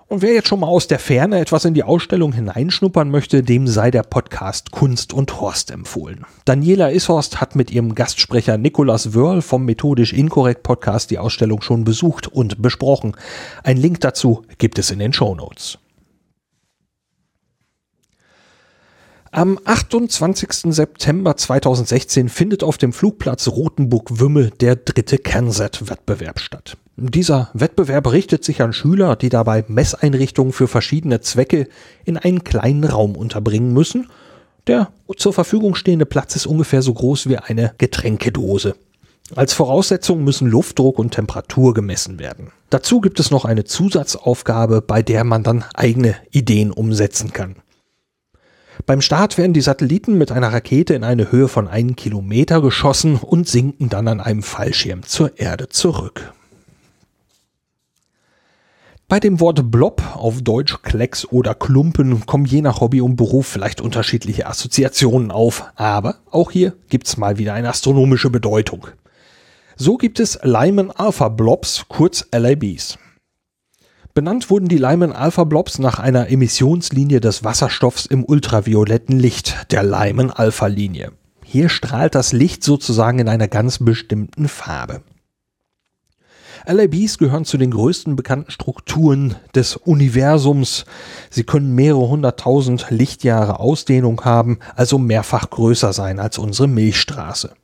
Und 0.08 0.22
wer 0.22 0.32
jetzt 0.32 0.48
schon 0.48 0.60
mal 0.60 0.68
aus 0.68 0.88
der 0.88 0.98
Ferne 0.98 1.38
etwas 1.38 1.66
in 1.66 1.74
die 1.74 1.84
Ausstellung 1.84 2.32
hineinschnuppern 2.32 3.10
möchte, 3.10 3.42
dem 3.42 3.66
sei 3.66 3.90
der 3.90 4.02
Podcast 4.02 4.70
Kunst 4.70 5.12
und 5.12 5.38
Horst 5.38 5.70
empfohlen. 5.70 6.24
Daniela 6.46 6.92
Ishorst 6.92 7.42
hat 7.42 7.56
mit 7.56 7.70
ihrem 7.70 7.94
Gastsprecher 7.94 8.56
Nicolas 8.56 9.12
Wörl 9.12 9.42
vom 9.42 9.66
Methodisch 9.66 10.14
Inkorrekt 10.14 10.62
Podcast 10.62 11.10
die 11.10 11.18
Ausstellung 11.18 11.60
schon 11.60 11.84
besucht 11.84 12.26
und 12.26 12.62
besprochen. 12.62 13.16
Ein 13.64 13.76
Link 13.76 14.00
dazu 14.00 14.44
gibt 14.56 14.78
es 14.78 14.90
in 14.90 14.98
den 14.98 15.12
Show 15.12 15.34
Notes. 15.34 15.78
Am 19.34 19.58
28. 19.64 20.74
September 20.74 21.34
2016 21.34 22.28
findet 22.28 22.62
auf 22.62 22.76
dem 22.76 22.92
Flugplatz 22.92 23.48
Rotenburg-Wümmel 23.48 24.50
der 24.60 24.76
dritte 24.76 25.16
Kernset-Wettbewerb 25.16 26.38
statt. 26.38 26.76
Dieser 26.98 27.48
Wettbewerb 27.54 28.12
richtet 28.12 28.44
sich 28.44 28.60
an 28.60 28.74
Schüler, 28.74 29.16
die 29.16 29.30
dabei 29.30 29.64
Messeinrichtungen 29.68 30.52
für 30.52 30.68
verschiedene 30.68 31.22
Zwecke 31.22 31.66
in 32.04 32.18
einen 32.18 32.44
kleinen 32.44 32.84
Raum 32.84 33.16
unterbringen 33.16 33.72
müssen. 33.72 34.10
Der 34.66 34.90
zur 35.16 35.32
Verfügung 35.32 35.76
stehende 35.76 36.04
Platz 36.04 36.36
ist 36.36 36.44
ungefähr 36.44 36.82
so 36.82 36.92
groß 36.92 37.26
wie 37.30 37.38
eine 37.38 37.72
Getränkedose. 37.78 38.76
Als 39.34 39.54
Voraussetzung 39.54 40.24
müssen 40.24 40.46
Luftdruck 40.46 40.98
und 40.98 41.14
Temperatur 41.14 41.72
gemessen 41.72 42.18
werden. 42.18 42.52
Dazu 42.68 43.00
gibt 43.00 43.18
es 43.18 43.30
noch 43.30 43.46
eine 43.46 43.64
Zusatzaufgabe, 43.64 44.82
bei 44.82 45.00
der 45.00 45.24
man 45.24 45.42
dann 45.42 45.64
eigene 45.72 46.16
Ideen 46.32 46.70
umsetzen 46.70 47.32
kann. 47.32 47.56
Beim 48.86 49.00
Start 49.00 49.38
werden 49.38 49.52
die 49.52 49.60
Satelliten 49.60 50.18
mit 50.18 50.32
einer 50.32 50.52
Rakete 50.52 50.94
in 50.94 51.04
eine 51.04 51.30
Höhe 51.30 51.48
von 51.48 51.68
einem 51.68 51.94
Kilometer 51.94 52.60
geschossen 52.60 53.16
und 53.16 53.48
sinken 53.48 53.88
dann 53.88 54.08
an 54.08 54.20
einem 54.20 54.42
Fallschirm 54.42 55.02
zur 55.02 55.38
Erde 55.38 55.68
zurück. 55.68 56.32
Bei 59.08 59.20
dem 59.20 59.40
Wort 59.40 59.70
Blob, 59.70 60.02
auf 60.14 60.40
Deutsch 60.40 60.80
Klecks 60.82 61.26
oder 61.26 61.54
Klumpen, 61.54 62.24
kommen 62.24 62.46
je 62.46 62.62
nach 62.62 62.80
Hobby 62.80 63.02
und 63.02 63.16
Beruf 63.16 63.46
vielleicht 63.46 63.82
unterschiedliche 63.82 64.46
Assoziationen 64.46 65.30
auf, 65.30 65.70
aber 65.74 66.16
auch 66.30 66.50
hier 66.50 66.72
gibt's 66.88 67.18
mal 67.18 67.36
wieder 67.36 67.52
eine 67.52 67.68
astronomische 67.68 68.30
Bedeutung. 68.30 68.86
So 69.76 69.98
gibt 69.98 70.18
es 70.18 70.38
Lyman 70.42 70.90
Alpha 70.90 71.28
Blobs, 71.28 71.84
kurz 71.88 72.26
LABs. 72.32 72.98
Benannt 74.14 74.50
wurden 74.50 74.68
die 74.68 74.76
Lyman 74.76 75.12
Alpha 75.12 75.44
Blobs 75.44 75.78
nach 75.78 75.98
einer 75.98 76.28
Emissionslinie 76.28 77.20
des 77.20 77.44
Wasserstoffs 77.44 78.04
im 78.04 78.24
ultravioletten 78.24 79.18
Licht, 79.18 79.72
der 79.72 79.82
Lyman 79.82 80.30
Alpha 80.30 80.66
Linie. 80.66 81.12
Hier 81.42 81.70
strahlt 81.70 82.14
das 82.14 82.34
Licht 82.34 82.62
sozusagen 82.62 83.20
in 83.20 83.28
einer 83.30 83.48
ganz 83.48 83.78
bestimmten 83.78 84.48
Farbe. 84.48 85.02
LABs 86.66 87.16
gehören 87.16 87.46
zu 87.46 87.56
den 87.56 87.70
größten 87.70 88.14
bekannten 88.14 88.50
Strukturen 88.50 89.36
des 89.54 89.76
Universums. 89.76 90.84
Sie 91.30 91.44
können 91.44 91.74
mehrere 91.74 92.06
hunderttausend 92.06 92.88
Lichtjahre 92.90 93.60
Ausdehnung 93.60 94.26
haben, 94.26 94.58
also 94.76 94.98
mehrfach 94.98 95.48
größer 95.48 95.94
sein 95.94 96.20
als 96.20 96.36
unsere 96.36 96.68
Milchstraße. 96.68 97.54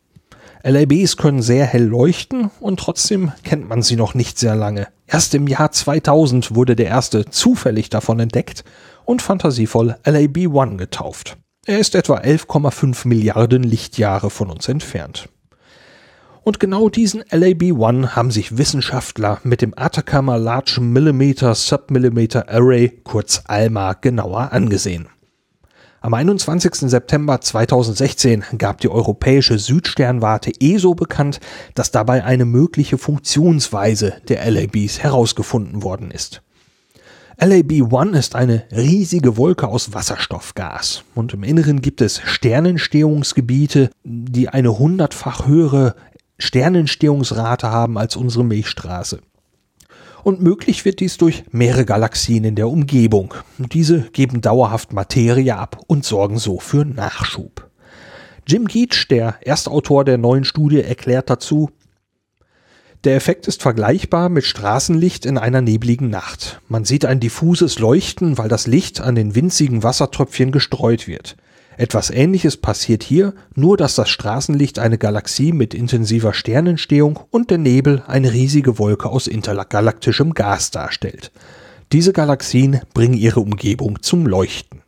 LABs 0.63 1.17
können 1.17 1.43
sehr 1.43 1.67
hell 1.67 1.85
leuchten 1.85 2.51
und 2.61 2.81
trotzdem 2.81 3.33
kennt 3.45 3.69
man 3.69 3.83
sie 3.83 3.97
noch 3.97 4.15
nicht 4.15 4.39
sehr 4.39 4.57
lange. 4.57 4.89
Erst 5.07 5.35
im 5.35 5.47
Jahr 5.47 5.73
2000 5.73 6.55
wurde 6.55 6.77
der 6.77 6.87
erste 6.87 7.25
zufällig 7.27 7.91
davon 7.91 8.21
entdeckt 8.21 8.65
und 9.05 9.23
fantasievoll 9.23 9.97
LAB 10.05 10.55
1 10.57 10.79
getauft. 10.79 11.37
Er 11.67 11.79
ist 11.79 11.95
etwa 11.95 12.17
11,5 12.19 13.07
Milliarden 13.07 13.63
Lichtjahre 13.63 14.31
von 14.31 14.51
uns 14.51 14.69
entfernt. 14.69 15.29
Und 16.49 16.61
genau 16.61 16.89
diesen 16.89 17.23
LAB-1 17.31 18.17
haben 18.17 18.31
sich 18.31 18.57
Wissenschaftler 18.57 19.39
mit 19.45 19.61
dem 19.61 19.75
Atacama 19.77 20.37
Large 20.37 20.81
Millimeter 20.81 21.55
Submillimeter 21.55 22.49
Array, 22.49 22.89
kurz 23.05 23.43
ALMA, 23.47 23.93
genauer 23.93 24.53
angesehen. 24.53 25.09
Am 26.09 26.15
21. 26.15 26.89
September 26.89 27.39
2016 27.39 28.43
gab 28.57 28.81
die 28.81 28.89
europäische 28.89 29.59
Südsternwarte 29.59 30.51
ESO 30.59 30.95
bekannt, 30.95 31.39
dass 31.75 31.91
dabei 31.91 32.25
eine 32.25 32.47
mögliche 32.47 32.97
Funktionsweise 32.97 34.15
der 34.27 34.51
LABs 34.51 35.01
herausgefunden 35.01 35.83
worden 35.83 36.11
ist. 36.11 36.41
LAB-1 37.39 38.17
ist 38.17 38.37
eine 38.37 38.65
riesige 38.73 39.37
Wolke 39.37 39.69
aus 39.69 39.93
Wasserstoffgas 39.93 41.05
und 41.15 41.35
im 41.35 41.43
Inneren 41.43 41.83
gibt 41.83 42.01
es 42.01 42.23
Sternenstehungsgebiete, 42.25 43.91
die 44.03 44.49
eine 44.49 44.79
hundertfach 44.79 45.47
höhere 45.47 45.95
Sternentstehungsrate 46.39 47.71
haben 47.71 47.99
als 47.99 48.17
unsere 48.17 48.47
Milchstraße. 48.47 49.21
Und 50.23 50.43
möglich 50.43 50.85
wird 50.85 51.01
dies 51.01 51.17
durch 51.17 51.45
mehrere 51.51 51.85
Galaxien 51.85 52.45
in 52.45 52.55
der 52.55 52.69
Umgebung. 52.69 53.35
Diese 53.59 54.03
geben 54.11 54.41
dauerhaft 54.41 54.93
Materie 54.93 55.57
ab 55.57 55.81
und 55.87 56.05
sorgen 56.05 56.39
so 56.39 56.59
für 56.59 56.85
Nachschub. 56.85 57.71
Jim 58.47 58.67
Geach, 58.67 59.07
der 59.09 59.37
Erstautor 59.43 60.05
der 60.05 60.19
neuen 60.19 60.45
Studie, 60.45 60.81
erklärt 60.81 61.29
dazu, 61.31 61.71
der 63.05 63.15
Effekt 63.15 63.47
ist 63.47 63.63
vergleichbar 63.63 64.29
mit 64.29 64.45
Straßenlicht 64.45 65.25
in 65.25 65.39
einer 65.39 65.61
nebligen 65.61 66.11
Nacht. 66.11 66.61
Man 66.67 66.85
sieht 66.85 67.05
ein 67.05 67.21
diffuses 67.21 67.79
Leuchten, 67.79 68.39
weil 68.39 68.49
das 68.49 68.67
Licht 68.67 69.01
an 69.01 69.15
den 69.15 69.37
winzigen 69.37 69.85
Wassertröpfchen 69.85 70.51
gestreut 70.51 71.07
wird. 71.07 71.37
Etwas 71.79 72.11
ähnliches 72.11 72.57
passiert 72.57 73.05
hier, 73.05 73.35
nur 73.55 73.77
dass 73.77 73.95
das 73.95 74.09
Straßenlicht 74.09 74.81
eine 74.81 74.99
Galaxie 74.99 75.53
mit 75.53 75.75
intensiver 75.75 76.35
Sternentstehung 76.35 77.21
und 77.31 77.51
der 77.51 77.59
Nebel 77.59 78.03
eine 78.09 78.33
riesige 78.33 78.81
Wolke 78.81 79.09
aus 79.09 79.29
intergalaktischem 79.29 80.35
Gas 80.35 80.73
darstellt. 80.73 81.31
Diese 81.93 82.13
Galaxien 82.13 82.81
bringen 82.95 83.15
ihre 83.15 83.39
Umgebung 83.39 84.03
zum 84.03 84.27
Leuchten. 84.27 84.83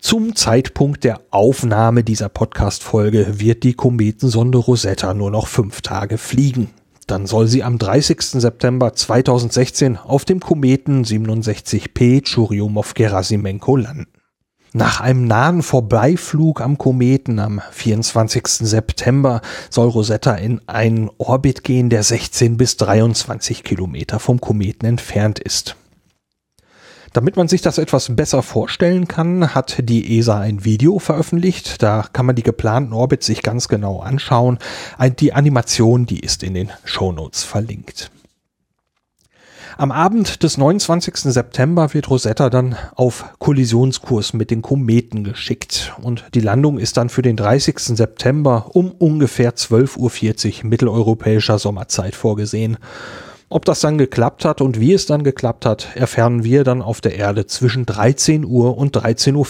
Zum 0.00 0.34
Zeitpunkt 0.34 1.04
der 1.04 1.20
Aufnahme 1.30 2.02
dieser 2.02 2.28
Podcast-Folge 2.28 3.38
wird 3.38 3.62
die 3.62 3.74
Kometensonde 3.74 4.58
Rosetta 4.58 5.14
nur 5.14 5.30
noch 5.30 5.46
fünf 5.46 5.80
Tage 5.80 6.18
fliegen. 6.18 6.70
Dann 7.10 7.26
soll 7.26 7.48
sie 7.48 7.64
am 7.64 7.76
30. 7.76 8.22
September 8.22 8.94
2016 8.94 9.96
auf 9.96 10.24
dem 10.24 10.38
Kometen 10.38 11.04
67P 11.04 12.22
Churyumov-Gerasimenko 12.22 13.76
landen. 13.76 14.06
Nach 14.72 15.00
einem 15.00 15.26
nahen 15.26 15.62
Vorbeiflug 15.62 16.60
am 16.60 16.78
Kometen 16.78 17.40
am 17.40 17.60
24. 17.72 18.46
September 18.46 19.40
soll 19.70 19.88
Rosetta 19.88 20.36
in 20.36 20.60
einen 20.68 21.10
Orbit 21.18 21.64
gehen, 21.64 21.90
der 21.90 22.04
16 22.04 22.56
bis 22.56 22.76
23 22.76 23.64
Kilometer 23.64 24.20
vom 24.20 24.40
Kometen 24.40 24.86
entfernt 24.86 25.40
ist. 25.40 25.74
Damit 27.12 27.36
man 27.36 27.48
sich 27.48 27.60
das 27.60 27.78
etwas 27.78 28.14
besser 28.14 28.42
vorstellen 28.42 29.08
kann, 29.08 29.52
hat 29.52 29.78
die 29.88 30.18
ESA 30.18 30.38
ein 30.38 30.64
Video 30.64 31.00
veröffentlicht. 31.00 31.82
Da 31.82 32.06
kann 32.12 32.24
man 32.24 32.36
die 32.36 32.44
geplanten 32.44 32.92
Orbits 32.92 33.26
sich 33.26 33.42
ganz 33.42 33.66
genau 33.66 34.00
anschauen. 34.00 34.58
Die 35.18 35.32
Animation, 35.32 36.06
die 36.06 36.20
ist 36.20 36.44
in 36.44 36.54
den 36.54 36.70
Show 36.84 37.10
Notes 37.10 37.42
verlinkt. 37.42 38.12
Am 39.76 39.92
Abend 39.92 40.42
des 40.42 40.58
29. 40.58 41.32
September 41.32 41.94
wird 41.94 42.10
Rosetta 42.10 42.50
dann 42.50 42.76
auf 42.94 43.24
Kollisionskurs 43.38 44.34
mit 44.34 44.50
den 44.50 44.62
Kometen 44.62 45.24
geschickt 45.24 45.94
und 46.02 46.26
die 46.34 46.40
Landung 46.40 46.78
ist 46.78 46.96
dann 46.98 47.08
für 47.08 47.22
den 47.22 47.36
30. 47.36 47.78
September 47.78 48.66
um 48.74 48.90
ungefähr 48.90 49.54
12.40 49.54 50.64
Uhr 50.64 50.68
mitteleuropäischer 50.68 51.58
Sommerzeit 51.58 52.14
vorgesehen. 52.14 52.76
Ob 53.52 53.64
das 53.64 53.80
dann 53.80 53.98
geklappt 53.98 54.44
hat 54.44 54.60
und 54.60 54.78
wie 54.78 54.92
es 54.92 55.06
dann 55.06 55.24
geklappt 55.24 55.66
hat, 55.66 55.96
erfahren 55.96 56.44
wir 56.44 56.62
dann 56.62 56.82
auf 56.82 57.00
der 57.00 57.16
Erde 57.16 57.46
zwischen 57.46 57.84
13 57.84 58.44
Uhr 58.44 58.78
und 58.78 58.96
13.40 58.96 59.34
Uhr. 59.34 59.44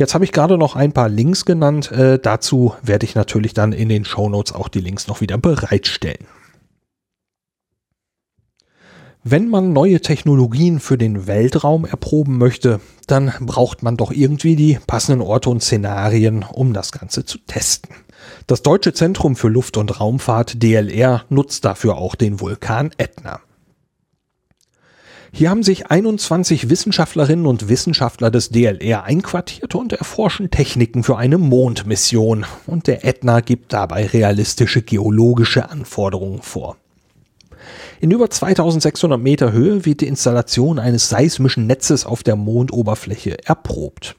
Jetzt 0.00 0.14
habe 0.14 0.24
ich 0.24 0.32
gerade 0.32 0.56
noch 0.56 0.76
ein 0.76 0.92
paar 0.92 1.10
Links 1.10 1.44
genannt. 1.44 1.92
Äh, 1.92 2.18
dazu 2.18 2.72
werde 2.82 3.04
ich 3.04 3.14
natürlich 3.14 3.52
dann 3.52 3.74
in 3.74 3.90
den 3.90 4.06
Show 4.06 4.30
Notes 4.30 4.54
auch 4.54 4.68
die 4.68 4.80
Links 4.80 5.08
noch 5.08 5.20
wieder 5.20 5.36
bereitstellen. 5.36 6.26
Wenn 9.22 9.50
man 9.50 9.74
neue 9.74 10.00
Technologien 10.00 10.80
für 10.80 10.96
den 10.96 11.26
Weltraum 11.26 11.84
erproben 11.84 12.38
möchte, 12.38 12.80
dann 13.08 13.30
braucht 13.40 13.82
man 13.82 13.98
doch 13.98 14.10
irgendwie 14.10 14.56
die 14.56 14.78
passenden 14.86 15.20
Orte 15.20 15.50
und 15.50 15.62
Szenarien, 15.62 16.46
um 16.50 16.72
das 16.72 16.92
Ganze 16.92 17.26
zu 17.26 17.36
testen. 17.36 17.94
Das 18.46 18.62
Deutsche 18.62 18.94
Zentrum 18.94 19.36
für 19.36 19.48
Luft- 19.48 19.76
und 19.76 20.00
Raumfahrt 20.00 20.62
DLR 20.62 21.24
nutzt 21.28 21.66
dafür 21.66 21.98
auch 21.98 22.14
den 22.14 22.40
Vulkan 22.40 22.90
Ätna. 22.96 23.40
Hier 25.32 25.50
haben 25.50 25.62
sich 25.62 25.86
21 25.86 26.70
Wissenschaftlerinnen 26.70 27.46
und 27.46 27.68
Wissenschaftler 27.68 28.30
des 28.30 28.50
DLR 28.50 29.04
einquartiert 29.04 29.74
und 29.74 29.92
erforschen 29.92 30.50
Techniken 30.50 31.02
für 31.02 31.16
eine 31.16 31.38
Mondmission. 31.38 32.44
Und 32.66 32.88
der 32.88 33.04
Ätna 33.04 33.40
gibt 33.40 33.72
dabei 33.72 34.06
realistische 34.06 34.82
geologische 34.82 35.70
Anforderungen 35.70 36.42
vor. 36.42 36.76
In 38.00 38.10
über 38.10 38.28
2600 38.28 39.20
Meter 39.20 39.52
Höhe 39.52 39.84
wird 39.84 40.00
die 40.00 40.08
Installation 40.08 40.78
eines 40.78 41.08
seismischen 41.08 41.66
Netzes 41.66 42.06
auf 42.06 42.22
der 42.22 42.34
Mondoberfläche 42.34 43.46
erprobt. 43.46 44.16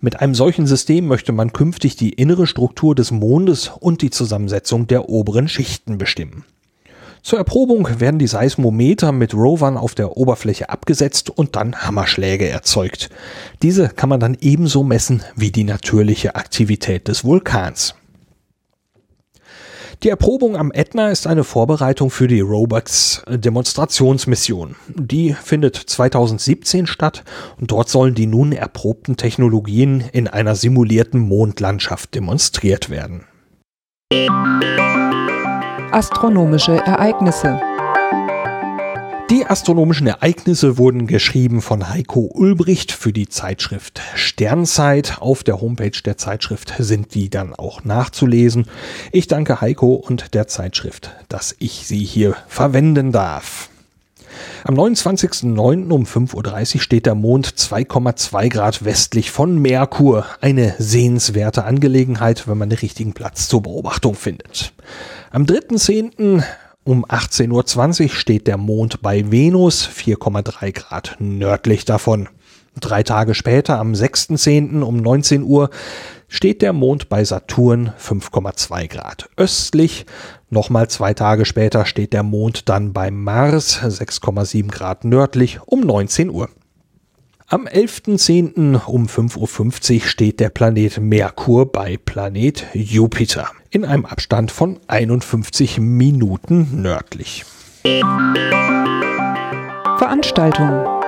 Mit 0.00 0.20
einem 0.20 0.34
solchen 0.34 0.66
System 0.66 1.06
möchte 1.06 1.32
man 1.32 1.52
künftig 1.52 1.96
die 1.96 2.14
innere 2.14 2.46
Struktur 2.46 2.94
des 2.94 3.10
Mondes 3.10 3.70
und 3.78 4.00
die 4.00 4.10
Zusammensetzung 4.10 4.86
der 4.86 5.10
oberen 5.10 5.48
Schichten 5.48 5.98
bestimmen. 5.98 6.44
Zur 7.22 7.38
Erprobung 7.38 8.00
werden 8.00 8.18
die 8.18 8.26
Seismometer 8.26 9.12
mit 9.12 9.34
Rovern 9.34 9.76
auf 9.76 9.94
der 9.94 10.16
Oberfläche 10.16 10.70
abgesetzt 10.70 11.30
und 11.30 11.56
dann 11.56 11.76
Hammerschläge 11.76 12.48
erzeugt. 12.48 13.10
Diese 13.62 13.88
kann 13.88 14.08
man 14.08 14.20
dann 14.20 14.36
ebenso 14.40 14.82
messen 14.82 15.22
wie 15.36 15.50
die 15.50 15.64
natürliche 15.64 16.34
Aktivität 16.34 17.08
des 17.08 17.24
Vulkans. 17.24 17.94
Die 20.02 20.08
Erprobung 20.08 20.56
am 20.56 20.72
Ätna 20.72 21.10
ist 21.10 21.26
eine 21.26 21.44
Vorbereitung 21.44 22.10
für 22.10 22.26
die 22.26 22.40
Robex 22.40 23.22
Demonstrationsmission. 23.28 24.76
Die 24.88 25.34
findet 25.34 25.76
2017 25.76 26.86
statt 26.86 27.22
und 27.60 27.70
dort 27.70 27.90
sollen 27.90 28.14
die 28.14 28.24
nun 28.24 28.52
erprobten 28.52 29.18
Technologien 29.18 30.02
in 30.12 30.26
einer 30.26 30.54
simulierten 30.56 31.20
Mondlandschaft 31.20 32.14
demonstriert 32.14 32.88
werden. 32.88 33.26
Astronomische 35.92 36.76
Ereignisse 36.76 37.60
die 39.30 39.46
astronomischen 39.46 40.08
Ereignisse 40.08 40.76
wurden 40.76 41.06
geschrieben 41.06 41.62
von 41.62 41.88
Heiko 41.88 42.28
Ulbricht 42.34 42.90
für 42.90 43.12
die 43.12 43.28
Zeitschrift 43.28 44.00
Sternzeit. 44.16 45.18
Auf 45.20 45.44
der 45.44 45.60
Homepage 45.60 45.96
der 46.04 46.16
Zeitschrift 46.16 46.74
sind 46.80 47.14
die 47.14 47.30
dann 47.30 47.54
auch 47.54 47.84
nachzulesen. 47.84 48.66
Ich 49.12 49.28
danke 49.28 49.60
Heiko 49.60 49.94
und 49.94 50.34
der 50.34 50.48
Zeitschrift, 50.48 51.12
dass 51.28 51.54
ich 51.60 51.86
sie 51.86 52.04
hier 52.04 52.34
verwenden 52.48 53.12
darf. 53.12 53.69
Am 54.64 54.74
29.09. 54.74 55.90
um 55.90 56.04
5.30 56.04 56.74
Uhr 56.74 56.80
steht 56.80 57.06
der 57.06 57.14
Mond 57.14 57.48
2,2 57.48 58.48
Grad 58.48 58.84
westlich 58.84 59.30
von 59.30 59.58
Merkur. 59.58 60.26
Eine 60.40 60.74
sehenswerte 60.78 61.64
Angelegenheit, 61.64 62.48
wenn 62.48 62.58
man 62.58 62.70
den 62.70 62.78
richtigen 62.78 63.12
Platz 63.12 63.48
zur 63.48 63.62
Beobachtung 63.62 64.14
findet. 64.14 64.72
Am 65.30 65.44
3.10. 65.44 66.42
Um 66.82 67.04
18.20 67.04 68.02
Uhr 68.02 68.08
steht 68.08 68.46
der 68.46 68.56
Mond 68.56 69.02
bei 69.02 69.30
Venus, 69.30 69.86
4,3 69.86 70.72
Grad 70.72 71.16
nördlich 71.18 71.84
davon. 71.84 72.28
Drei 72.80 73.02
Tage 73.02 73.34
später, 73.34 73.78
am 73.78 73.92
6.10. 73.92 74.80
um 74.82 74.96
19 74.96 75.42
Uhr, 75.42 75.70
steht 76.30 76.62
der 76.62 76.72
Mond 76.72 77.10
bei 77.10 77.22
Saturn 77.24 77.92
5,2 78.00 78.88
Grad 78.88 79.28
östlich. 79.36 80.06
Nochmal 80.48 80.88
zwei 80.88 81.12
Tage 81.12 81.44
später 81.44 81.84
steht 81.84 82.14
der 82.14 82.22
Mond 82.22 82.70
dann 82.70 82.94
bei 82.94 83.10
Mars 83.10 83.82
6,7 83.82 84.68
Grad 84.70 85.04
nördlich 85.04 85.60
um 85.66 85.80
19 85.80 86.30
Uhr. 86.30 86.48
Am 87.48 87.66
11.10. 87.66 88.86
um 88.86 89.06
5.50 89.06 89.94
Uhr 89.96 90.00
steht 90.02 90.40
der 90.40 90.50
Planet 90.50 91.00
Merkur 91.00 91.70
bei 91.70 91.96
Planet 91.98 92.64
Jupiter 92.72 93.50
in 93.70 93.84
einem 93.84 94.06
Abstand 94.06 94.52
von 94.52 94.78
51 94.86 95.80
Minuten 95.80 96.80
nördlich. 96.80 97.44
Veranstaltung 99.98 100.99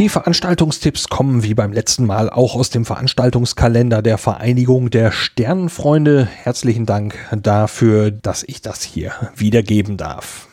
die 0.00 0.08
Veranstaltungstipps 0.08 1.08
kommen 1.10 1.42
wie 1.42 1.52
beim 1.52 1.74
letzten 1.74 2.06
Mal 2.06 2.30
auch 2.30 2.54
aus 2.54 2.70
dem 2.70 2.86
Veranstaltungskalender 2.86 4.00
der 4.00 4.16
Vereinigung 4.16 4.88
der 4.88 5.12
Sternenfreunde. 5.12 6.24
Herzlichen 6.24 6.86
Dank 6.86 7.18
dafür, 7.36 8.10
dass 8.10 8.42
ich 8.42 8.62
das 8.62 8.82
hier 8.82 9.12
wiedergeben 9.36 9.98
darf. 9.98 10.48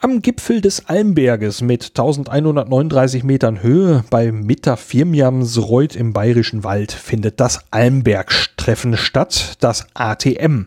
Am 0.00 0.20
Gipfel 0.20 0.60
des 0.60 0.88
Almberges 0.88 1.62
mit 1.62 1.90
1139 1.90 3.24
Metern 3.24 3.62
Höhe 3.62 4.04
bei 4.10 4.32
Mittafirmjamsreuth 4.32 5.96
im 5.96 6.12
Bayerischen 6.12 6.64
Wald 6.64 6.92
findet 6.92 7.40
das 7.40 7.60
Almbergstreffen 7.70 8.96
statt, 8.98 9.54
das 9.60 9.86
ATM. 9.94 10.66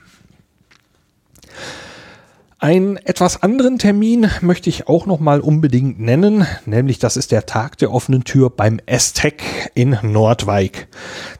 Einen 2.62 2.96
etwas 2.96 3.42
anderen 3.42 3.80
Termin 3.80 4.30
möchte 4.40 4.70
ich 4.70 4.86
auch 4.86 5.04
noch 5.04 5.18
mal 5.18 5.40
unbedingt 5.40 5.98
nennen, 5.98 6.46
nämlich 6.64 7.00
das 7.00 7.16
ist 7.16 7.32
der 7.32 7.44
Tag 7.44 7.76
der 7.78 7.92
offenen 7.92 8.22
Tür 8.22 8.50
beim 8.50 8.78
Estec 8.86 9.42
in 9.74 9.98
Nordwijk. 10.00 10.86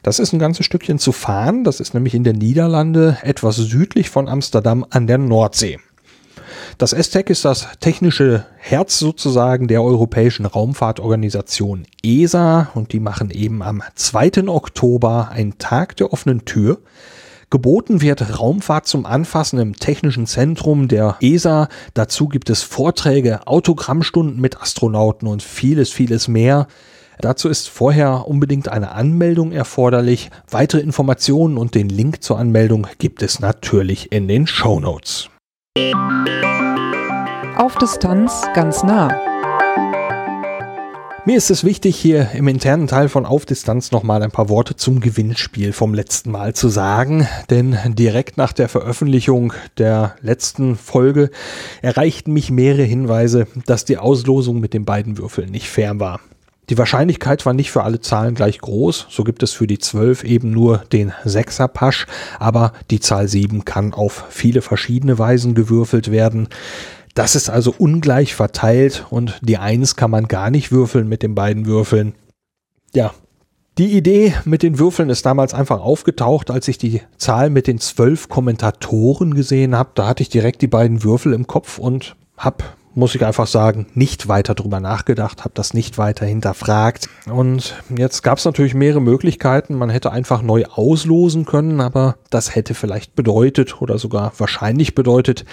Das 0.01 0.19
ist 0.19 0.33
ein 0.33 0.39
ganzes 0.39 0.65
Stückchen 0.65 0.99
zu 0.99 1.13
fahren, 1.13 1.63
das 1.63 1.79
ist 1.79 1.93
nämlich 1.93 2.13
in 2.13 2.25
der 2.25 2.33
Niederlande 2.33 3.19
etwas 3.21 3.55
südlich 3.55 4.09
von 4.09 4.27
Amsterdam 4.27 4.85
an 4.89 5.07
der 5.07 5.17
Nordsee. 5.17 5.79
Das 6.77 6.91
ESTEC 6.91 7.29
ist 7.29 7.45
das 7.45 7.67
technische 7.79 8.45
Herz 8.57 8.99
sozusagen 8.99 9.69
der 9.69 9.81
Europäischen 9.81 10.45
Raumfahrtorganisation 10.45 11.85
ESA 12.03 12.71
und 12.73 12.91
die 12.91 12.99
machen 12.99 13.29
eben 13.29 13.61
am 13.61 13.81
2. 13.95 14.49
Oktober 14.49 15.29
einen 15.31 15.57
Tag 15.57 15.95
der 15.95 16.11
offenen 16.11 16.43
Tür. 16.43 16.79
Geboten 17.53 18.01
wird 18.01 18.39
Raumfahrt 18.39 18.87
zum 18.87 19.05
Anfassen 19.05 19.59
im 19.59 19.75
technischen 19.75 20.25
Zentrum 20.25 20.87
der 20.87 21.17
ESA. 21.21 21.67
Dazu 21.93 22.27
gibt 22.27 22.49
es 22.49 22.63
Vorträge, 22.63 23.45
Autogrammstunden 23.45 24.41
mit 24.41 24.59
Astronauten 24.59 25.27
und 25.27 25.43
vieles, 25.43 25.91
vieles 25.91 26.27
mehr. 26.27 26.65
Dazu 27.19 27.49
ist 27.49 27.69
vorher 27.69 28.27
unbedingt 28.27 28.69
eine 28.69 28.93
Anmeldung 28.93 29.51
erforderlich. 29.51 30.31
Weitere 30.49 30.81
Informationen 30.81 31.59
und 31.59 31.75
den 31.75 31.89
Link 31.89 32.23
zur 32.23 32.39
Anmeldung 32.39 32.87
gibt 32.97 33.21
es 33.21 33.39
natürlich 33.39 34.11
in 34.11 34.27
den 34.27 34.47
Show 34.47 34.79
Notes. 34.79 35.29
Auf 37.55 37.75
Distanz 37.75 38.47
ganz 38.55 38.81
nah. 38.81 39.32
Mir 41.25 41.37
ist 41.37 41.49
es 41.49 41.63
wichtig, 41.63 41.95
hier 41.95 42.31
im 42.33 42.49
internen 42.49 42.87
Teil 42.87 43.07
von 43.07 43.25
Auf 43.25 43.45
Distanz 43.45 43.93
nochmal 43.93 44.21
ein 44.23 44.31
paar 44.31 44.49
Worte 44.49 44.75
zum 44.75 44.99
Gewinnspiel 44.99 45.71
vom 45.71 45.93
letzten 45.93 46.31
Mal 46.31 46.53
zu 46.53 46.67
sagen, 46.67 47.29
denn 47.49 47.77
direkt 47.93 48.35
nach 48.35 48.51
der 48.51 48.67
Veröffentlichung 48.67 49.53
der 49.77 50.17
letzten 50.19 50.75
Folge 50.75 51.31
erreichten 51.81 52.33
mich 52.33 52.51
mehrere 52.51 52.83
Hinweise, 52.83 53.47
dass 53.65 53.85
die 53.85 53.97
Auslosung 53.97 54.59
mit 54.59 54.73
den 54.73 54.83
beiden 54.83 55.17
Würfeln 55.17 55.49
nicht 55.49 55.69
fair 55.69 55.97
war. 55.97 56.19
Die 56.69 56.77
Wahrscheinlichkeit 56.77 57.45
war 57.45 57.53
nicht 57.53 57.71
für 57.71 57.83
alle 57.83 58.01
Zahlen 58.01 58.35
gleich 58.35 58.59
groß, 58.59 59.07
so 59.09 59.23
gibt 59.23 59.43
es 59.43 59.53
für 59.53 59.67
die 59.67 59.79
12 59.79 60.25
eben 60.25 60.51
nur 60.51 60.79
den 60.91 61.11
6er 61.25 61.69
Pasch, 61.69 62.05
aber 62.39 62.73
die 62.89 62.99
Zahl 62.99 63.29
7 63.29 63.63
kann 63.63 63.93
auf 63.93 64.25
viele 64.29 64.61
verschiedene 64.61 65.19
Weisen 65.19 65.55
gewürfelt 65.55 66.11
werden. 66.11 66.49
Das 67.13 67.35
ist 67.35 67.49
also 67.49 67.73
ungleich 67.77 68.33
verteilt 68.33 69.05
und 69.09 69.39
die 69.41 69.57
Eins 69.57 69.95
kann 69.95 70.11
man 70.11 70.27
gar 70.27 70.49
nicht 70.49 70.71
würfeln 70.71 71.07
mit 71.07 71.21
den 71.21 71.35
beiden 71.35 71.65
Würfeln. 71.65 72.15
Ja, 72.93 73.13
die 73.77 73.97
Idee 73.97 74.35
mit 74.45 74.61
den 74.61 74.77
Würfeln 74.77 75.09
ist 75.09 75.25
damals 75.25 75.53
einfach 75.53 75.79
aufgetaucht, 75.79 76.51
als 76.51 76.67
ich 76.67 76.77
die 76.77 77.01
Zahl 77.17 77.49
mit 77.49 77.65
den 77.65 77.79
zwölf 77.79 78.29
Kommentatoren 78.29 79.33
gesehen 79.33 79.75
habe. 79.75 79.91
Da 79.95 80.07
hatte 80.07 80.21
ich 80.21 80.29
direkt 80.29 80.61
die 80.61 80.67
beiden 80.67 81.03
Würfel 81.03 81.33
im 81.33 81.47
Kopf 81.47 81.79
und 81.79 82.15
habe 82.37 82.63
muss 82.95 83.15
ich 83.15 83.25
einfach 83.25 83.47
sagen, 83.47 83.87
nicht 83.93 84.27
weiter 84.27 84.55
drüber 84.55 84.79
nachgedacht, 84.79 85.41
habe 85.43 85.53
das 85.53 85.73
nicht 85.73 85.97
weiter 85.97 86.25
hinterfragt. 86.25 87.09
Und 87.29 87.75
jetzt 87.95 88.21
gab 88.23 88.37
es 88.37 88.45
natürlich 88.45 88.73
mehrere 88.73 89.01
Möglichkeiten. 89.01 89.75
Man 89.75 89.89
hätte 89.89 90.11
einfach 90.11 90.41
neu 90.41 90.65
auslosen 90.65 91.45
können, 91.45 91.81
aber 91.81 92.17
das 92.29 92.55
hätte 92.55 92.73
vielleicht 92.73 93.15
bedeutet 93.15 93.81
oder 93.81 93.97
sogar 93.97 94.33
wahrscheinlich 94.37 94.95
bedeutet, 94.95 95.45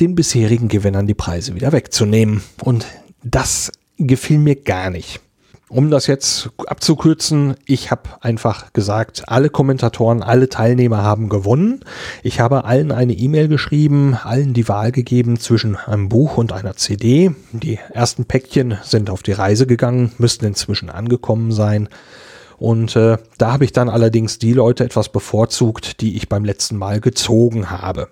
den 0.00 0.14
bisherigen 0.14 0.68
Gewinnern 0.68 1.06
die 1.06 1.14
Preise 1.14 1.54
wieder 1.54 1.72
wegzunehmen. 1.72 2.42
Und 2.62 2.86
das 3.22 3.70
gefiel 3.98 4.38
mir 4.38 4.56
gar 4.56 4.90
nicht. 4.90 5.20
Um 5.70 5.88
das 5.88 6.08
jetzt 6.08 6.50
abzukürzen, 6.66 7.54
ich 7.64 7.92
habe 7.92 8.02
einfach 8.20 8.72
gesagt, 8.72 9.22
alle 9.28 9.50
Kommentatoren, 9.50 10.20
alle 10.20 10.48
Teilnehmer 10.48 11.04
haben 11.04 11.28
gewonnen. 11.28 11.84
Ich 12.24 12.40
habe 12.40 12.64
allen 12.64 12.90
eine 12.90 13.12
E-Mail 13.12 13.46
geschrieben, 13.46 14.18
allen 14.20 14.52
die 14.52 14.68
Wahl 14.68 14.90
gegeben 14.90 15.38
zwischen 15.38 15.76
einem 15.76 16.08
Buch 16.08 16.38
und 16.38 16.52
einer 16.52 16.74
CD. 16.74 17.30
Die 17.52 17.78
ersten 17.92 18.24
Päckchen 18.24 18.78
sind 18.82 19.10
auf 19.10 19.22
die 19.22 19.30
Reise 19.30 19.68
gegangen, 19.68 20.10
müssten 20.18 20.44
inzwischen 20.44 20.90
angekommen 20.90 21.52
sein. 21.52 21.88
Und 22.58 22.96
äh, 22.96 23.18
da 23.38 23.52
habe 23.52 23.64
ich 23.64 23.70
dann 23.70 23.88
allerdings 23.88 24.40
die 24.40 24.52
Leute 24.52 24.82
etwas 24.82 25.08
bevorzugt, 25.08 26.00
die 26.00 26.16
ich 26.16 26.28
beim 26.28 26.44
letzten 26.44 26.78
Mal 26.78 27.00
gezogen 27.00 27.70
habe. 27.70 28.08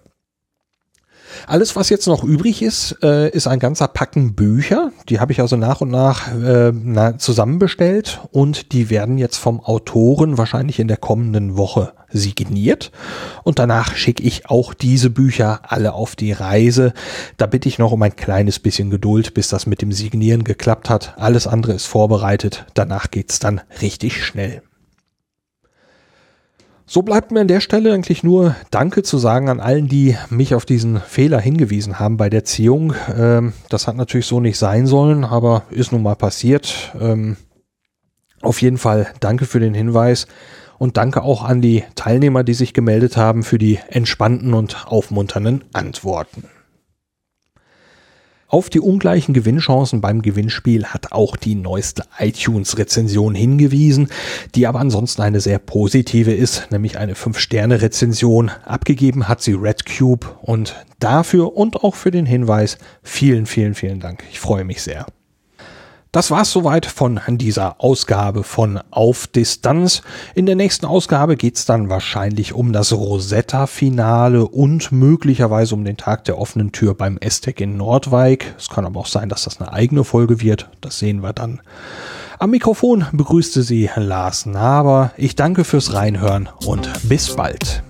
Alles, 1.46 1.76
was 1.76 1.88
jetzt 1.88 2.06
noch 2.06 2.24
übrig 2.24 2.62
ist, 2.62 2.96
äh, 3.02 3.30
ist 3.30 3.46
ein 3.46 3.58
ganzer 3.58 3.88
Packen 3.88 4.34
Bücher. 4.34 4.92
Die 5.08 5.20
habe 5.20 5.32
ich 5.32 5.40
also 5.40 5.56
nach 5.56 5.80
und 5.80 5.90
nach 5.90 6.28
äh, 6.34 6.72
na, 6.72 7.18
zusammenbestellt 7.18 8.20
und 8.32 8.72
die 8.72 8.90
werden 8.90 9.18
jetzt 9.18 9.36
vom 9.36 9.60
Autoren 9.60 10.38
wahrscheinlich 10.38 10.78
in 10.78 10.88
der 10.88 10.96
kommenden 10.96 11.56
Woche 11.56 11.92
signiert. 12.10 12.90
Und 13.44 13.58
danach 13.58 13.94
schicke 13.94 14.22
ich 14.22 14.48
auch 14.48 14.74
diese 14.74 15.10
Bücher 15.10 15.60
alle 15.64 15.92
auf 15.92 16.16
die 16.16 16.32
Reise. 16.32 16.92
Da 17.36 17.46
bitte 17.46 17.68
ich 17.68 17.78
noch 17.78 17.92
um 17.92 18.02
ein 18.02 18.16
kleines 18.16 18.58
bisschen 18.58 18.90
Geduld, 18.90 19.34
bis 19.34 19.48
das 19.48 19.66
mit 19.66 19.82
dem 19.82 19.92
Signieren 19.92 20.44
geklappt 20.44 20.90
hat. 20.90 21.14
Alles 21.18 21.46
andere 21.46 21.72
ist 21.72 21.86
vorbereitet. 21.86 22.66
Danach 22.74 23.10
geht's 23.10 23.38
dann 23.38 23.60
richtig 23.80 24.24
schnell. 24.24 24.62
So 26.90 27.02
bleibt 27.02 27.32
mir 27.32 27.40
an 27.40 27.48
der 27.48 27.60
Stelle 27.60 27.92
eigentlich 27.92 28.24
nur 28.24 28.56
Danke 28.70 29.02
zu 29.02 29.18
sagen 29.18 29.50
an 29.50 29.60
allen, 29.60 29.88
die 29.88 30.16
mich 30.30 30.54
auf 30.54 30.64
diesen 30.64 30.98
Fehler 30.98 31.38
hingewiesen 31.38 31.98
haben 31.98 32.16
bei 32.16 32.30
der 32.30 32.44
Ziehung. 32.44 32.94
Ähm, 33.14 33.52
das 33.68 33.86
hat 33.86 33.96
natürlich 33.96 34.24
so 34.24 34.40
nicht 34.40 34.56
sein 34.56 34.86
sollen, 34.86 35.22
aber 35.22 35.64
ist 35.68 35.92
nun 35.92 36.02
mal 36.02 36.16
passiert. 36.16 36.94
Ähm, 36.98 37.36
auf 38.40 38.62
jeden 38.62 38.78
Fall 38.78 39.08
danke 39.20 39.44
für 39.44 39.60
den 39.60 39.74
Hinweis 39.74 40.28
und 40.78 40.96
danke 40.96 41.22
auch 41.22 41.44
an 41.44 41.60
die 41.60 41.84
Teilnehmer, 41.94 42.42
die 42.42 42.54
sich 42.54 42.72
gemeldet 42.72 43.18
haben 43.18 43.42
für 43.42 43.58
die 43.58 43.78
entspannten 43.88 44.54
und 44.54 44.86
aufmunternden 44.86 45.64
Antworten. 45.74 46.44
Auf 48.50 48.70
die 48.70 48.80
ungleichen 48.80 49.34
Gewinnchancen 49.34 50.00
beim 50.00 50.22
Gewinnspiel 50.22 50.86
hat 50.86 51.12
auch 51.12 51.36
die 51.36 51.54
neueste 51.54 52.04
iTunes-Rezension 52.18 53.34
hingewiesen, 53.34 54.08
die 54.54 54.66
aber 54.66 54.80
ansonsten 54.80 55.20
eine 55.20 55.40
sehr 55.40 55.58
positive 55.58 56.32
ist, 56.32 56.68
nämlich 56.70 56.96
eine 56.96 57.12
5-Sterne-Rezension. 57.12 58.50
Abgegeben 58.64 59.28
hat 59.28 59.42
sie 59.42 59.52
RedCube 59.52 60.38
und 60.40 60.74
dafür 60.98 61.58
und 61.58 61.84
auch 61.84 61.94
für 61.94 62.10
den 62.10 62.24
Hinweis 62.24 62.78
vielen, 63.02 63.44
vielen, 63.44 63.74
vielen 63.74 64.00
Dank. 64.00 64.24
Ich 64.30 64.40
freue 64.40 64.64
mich 64.64 64.80
sehr. 64.80 65.04
Das 66.10 66.30
war's 66.30 66.50
soweit 66.50 66.86
von 66.86 67.20
dieser 67.28 67.82
Ausgabe 67.82 68.42
von 68.42 68.80
Auf 68.90 69.26
Distanz. 69.26 70.00
In 70.34 70.46
der 70.46 70.56
nächsten 70.56 70.86
Ausgabe 70.86 71.36
geht's 71.36 71.66
dann 71.66 71.90
wahrscheinlich 71.90 72.54
um 72.54 72.72
das 72.72 72.94
Rosetta-Finale 72.94 74.46
und 74.46 74.90
möglicherweise 74.90 75.74
um 75.74 75.84
den 75.84 75.98
Tag 75.98 76.24
der 76.24 76.38
offenen 76.38 76.72
Tür 76.72 76.94
beim 76.94 77.18
Estec 77.18 77.60
in 77.60 77.76
Nordwijk. 77.76 78.54
Es 78.56 78.70
kann 78.70 78.86
aber 78.86 79.00
auch 79.00 79.06
sein, 79.06 79.28
dass 79.28 79.44
das 79.44 79.60
eine 79.60 79.70
eigene 79.70 80.02
Folge 80.02 80.40
wird. 80.40 80.70
Das 80.80 80.98
sehen 80.98 81.22
wir 81.22 81.34
dann. 81.34 81.60
Am 82.38 82.50
Mikrofon 82.50 83.04
begrüßte 83.12 83.62
sie 83.62 83.90
Lars 83.94 84.46
Naber. 84.46 85.12
Ich 85.18 85.36
danke 85.36 85.64
fürs 85.64 85.92
Reinhören 85.92 86.48
und 86.64 86.88
bis 87.08 87.36
bald. 87.36 87.82